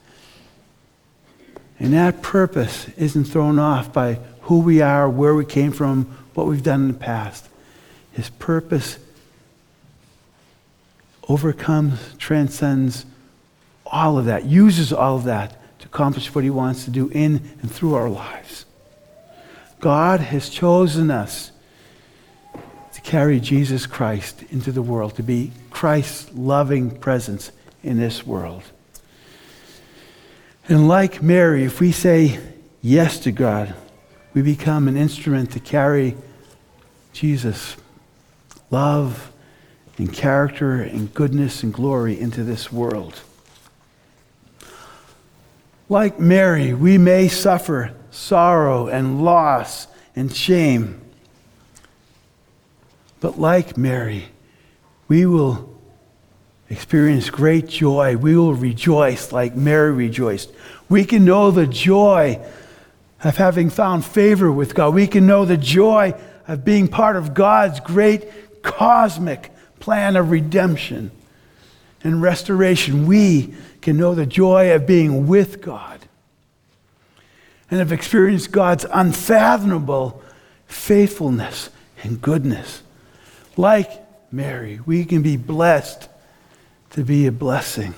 And 1.81 1.93
that 1.95 2.23
purpose 2.23 2.89
isn't 2.97 3.25
thrown 3.25 3.59
off 3.59 3.93
by 3.93 4.21
who 4.43 4.61
we 4.61 4.81
are, 4.81 5.11
where 5.11 5.35
we 5.35 5.45
came 5.45 5.73
from, 5.73 6.05
what 6.35 6.47
we've 6.47 6.63
done 6.63 6.83
in 6.83 6.89
the 6.89 6.95
past. 6.95 7.49
His 8.13 8.31
purpose 8.31 8.99
overcomes, 11.29 12.15
transcends 12.19 13.05
all 13.85 14.17
of 14.17 14.27
that, 14.27 14.45
uses 14.45 14.93
all 14.93 15.17
of 15.17 15.25
that 15.25 15.60
accomplish 15.93 16.33
what 16.35 16.45
he 16.45 16.51
wants 16.51 16.85
to 16.85 16.91
do 16.91 17.09
in 17.09 17.37
and 17.63 17.71
through 17.71 17.95
our 17.95 18.09
lives. 18.09 18.65
God 19.81 20.21
has 20.21 20.49
chosen 20.49 21.11
us 21.11 21.51
to 22.93 23.01
carry 23.01 23.41
Jesus 23.41 23.87
Christ 23.87 24.45
into 24.51 24.71
the 24.71 24.83
world, 24.83 25.17
to 25.17 25.23
be 25.23 25.53
Christ's 25.71 26.33
loving 26.33 26.91
presence 26.91 27.51
in 27.83 27.99
this 27.99 28.25
world. 28.25 28.63
And 30.69 30.87
like 30.87 31.23
Mary, 31.23 31.65
if 31.65 31.81
we 31.81 31.91
say 31.91 32.39
yes 32.83 33.19
to 33.21 33.33
God, 33.33 33.75
we 34.33 34.43
become 34.43 34.87
an 34.87 34.97
instrument 34.97 35.51
to 35.53 35.61
carry 35.61 36.17
Jesus' 37.13 37.77
love 38.71 39.33
and 39.99 40.13
character 40.13 40.83
and 40.83 41.13
goodness 41.13 41.65
and 41.65 41.75
glory 41.75 42.21
into 42.21 42.45
this 42.45 42.71
world. 42.71 43.21
Like 45.91 46.21
Mary, 46.21 46.73
we 46.73 46.99
may 46.99 47.27
suffer 47.27 47.93
sorrow 48.13 48.87
and 48.87 49.25
loss 49.25 49.89
and 50.15 50.33
shame. 50.33 51.01
But 53.19 53.41
like 53.41 53.77
Mary, 53.77 54.27
we 55.09 55.27
will 55.27 55.69
experience 56.69 57.29
great 57.29 57.67
joy. 57.67 58.17
We 58.17 58.37
will 58.37 58.55
rejoice 58.55 59.33
like 59.33 59.57
Mary 59.57 59.91
rejoiced. 59.91 60.53
We 60.89 61.05
can 61.05 61.25
know 61.25 61.51
the 61.51 61.67
joy 61.67 62.41
of 63.25 63.37
having 63.37 63.69
found 63.69 64.05
favor 64.05 64.51
with 64.53 64.77
God. 64.77 64.95
We 64.95 65.09
can 65.09 65.27
know 65.27 65.45
the 65.45 65.57
joy 65.57 66.15
of 66.47 66.65
being 66.65 66.87
part 66.87 67.17
of 67.17 67.35
God's 67.35 67.81
great 67.81 68.63
cosmic 68.63 69.51
plan 69.81 70.15
of 70.15 70.31
redemption 70.31 71.11
and 72.03 72.23
restoration. 72.23 73.07
We 73.07 73.55
can 73.81 73.97
know 73.97 74.15
the 74.15 74.27
joy 74.27 74.75
of 74.75 74.87
being 74.87 75.27
with 75.27 75.61
God 75.61 76.01
and 77.71 77.79
have 77.79 77.93
experienced 77.93 78.53
God's 78.53 78.87
unfathomable 78.93 80.23
faithfulness 80.67 81.71
and 82.03 82.21
goodness. 82.21 82.83
Like 83.57 83.91
Mary. 84.33 84.81
We 84.87 85.05
can 85.05 85.23
be 85.23 85.37
blessed 85.37 86.09
to 86.91 87.05
be 87.05 87.27
a 87.27 87.33
blessing. 87.33 87.95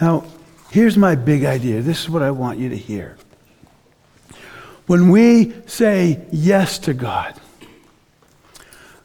Now, 0.00 0.24
here's 0.70 0.96
my 0.96 1.14
big 1.14 1.44
idea. 1.44 1.82
This 1.82 2.00
is 2.00 2.10
what 2.10 2.22
I 2.22 2.30
want 2.30 2.58
you 2.58 2.68
to 2.70 2.76
hear. 2.76 3.16
When 4.86 5.10
we 5.10 5.54
say 5.66 6.20
yes 6.32 6.78
to 6.80 6.94
God, 6.94 7.34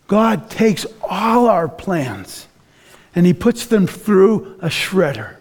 God 0.08 0.50
takes 0.50 0.86
all 1.08 1.48
our 1.48 1.68
plans 1.68 2.47
and 3.18 3.26
He 3.26 3.34
puts 3.34 3.66
them 3.66 3.88
through 3.88 4.60
a 4.62 4.68
shredder. 4.68 5.38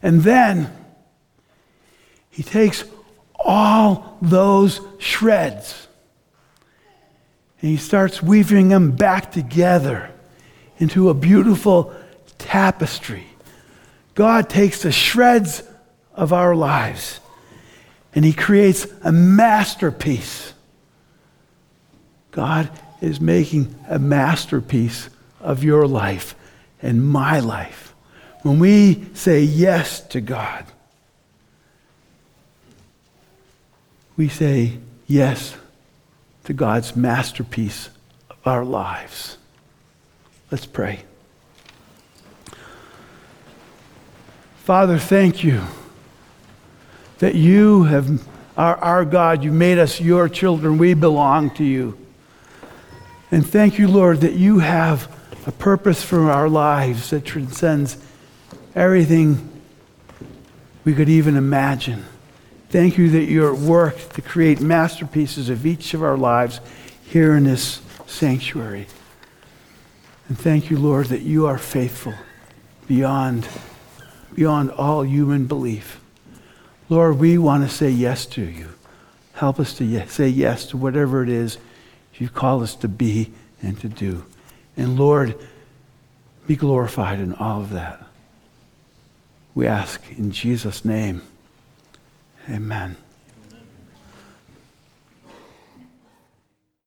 And 0.00 0.22
then 0.22 0.72
He 2.30 2.44
takes 2.44 2.84
all 3.34 4.16
those 4.22 4.80
shreds 4.98 5.88
and 7.60 7.72
He 7.72 7.78
starts 7.78 8.22
weaving 8.22 8.68
them 8.68 8.92
back 8.92 9.32
together 9.32 10.08
into 10.78 11.08
a 11.08 11.14
beautiful 11.14 11.92
tapestry. 12.38 13.26
God 14.14 14.48
takes 14.48 14.82
the 14.82 14.92
shreds 14.92 15.64
of 16.14 16.32
our 16.32 16.54
lives 16.54 17.18
and 18.14 18.24
He 18.24 18.32
creates 18.32 18.86
a 19.02 19.10
masterpiece. 19.10 20.52
God 22.30 22.70
is 23.02 23.20
making 23.20 23.74
a 23.88 23.98
masterpiece 23.98 25.10
of 25.40 25.64
your 25.64 25.88
life 25.88 26.36
and 26.80 27.04
my 27.04 27.40
life. 27.40 27.94
When 28.42 28.60
we 28.60 29.06
say 29.12 29.42
yes 29.42 30.00
to 30.08 30.20
God, 30.20 30.64
we 34.16 34.28
say 34.28 34.78
yes 35.06 35.56
to 36.44 36.52
God's 36.52 36.94
masterpiece 36.94 37.90
of 38.30 38.36
our 38.46 38.64
lives. 38.64 39.36
Let's 40.50 40.66
pray. 40.66 41.00
Father, 44.58 44.98
thank 44.98 45.42
you 45.42 45.62
that 47.18 47.34
you 47.34 47.82
have, 47.84 48.24
are 48.56 48.76
our 48.76 49.04
God. 49.04 49.42
You 49.42 49.50
made 49.50 49.78
us 49.78 50.00
your 50.00 50.28
children. 50.28 50.78
We 50.78 50.94
belong 50.94 51.50
to 51.56 51.64
you. 51.64 51.98
And 53.32 53.46
thank 53.46 53.78
you, 53.78 53.88
Lord, 53.88 54.20
that 54.20 54.34
you 54.34 54.58
have 54.58 55.10
a 55.46 55.52
purpose 55.52 56.02
for 56.02 56.30
our 56.30 56.50
lives 56.50 57.08
that 57.10 57.24
transcends 57.24 57.96
everything 58.74 59.50
we 60.84 60.92
could 60.92 61.08
even 61.08 61.36
imagine. 61.36 62.04
Thank 62.68 62.98
you 62.98 63.08
that 63.08 63.24
you're 63.24 63.54
at 63.54 63.58
work 63.58 63.96
to 64.10 64.20
create 64.20 64.60
masterpieces 64.60 65.48
of 65.48 65.64
each 65.64 65.94
of 65.94 66.02
our 66.02 66.18
lives 66.18 66.60
here 67.06 67.34
in 67.34 67.44
this 67.44 67.80
sanctuary. 68.06 68.86
And 70.28 70.38
thank 70.38 70.68
you, 70.68 70.78
Lord, 70.78 71.06
that 71.06 71.22
you 71.22 71.46
are 71.46 71.56
faithful 71.56 72.14
beyond, 72.86 73.48
beyond 74.34 74.70
all 74.72 75.06
human 75.06 75.46
belief. 75.46 76.00
Lord, 76.90 77.18
we 77.18 77.38
want 77.38 77.66
to 77.66 77.74
say 77.74 77.88
yes 77.88 78.26
to 78.26 78.42
you. 78.42 78.68
Help 79.32 79.58
us 79.58 79.72
to 79.78 80.06
say 80.08 80.28
yes 80.28 80.66
to 80.66 80.76
whatever 80.76 81.22
it 81.22 81.30
is 81.30 81.56
you've 82.22 82.34
called 82.34 82.62
us 82.62 82.76
to 82.76 82.88
be 82.88 83.32
and 83.62 83.78
to 83.80 83.88
do. 83.88 84.24
And 84.76 84.98
Lord, 84.98 85.36
be 86.46 86.56
glorified 86.56 87.18
in 87.18 87.34
all 87.34 87.60
of 87.60 87.70
that. 87.70 88.04
We 89.54 89.66
ask 89.66 90.00
in 90.16 90.30
Jesus' 90.30 90.84
name. 90.84 91.22
Amen. 92.48 92.96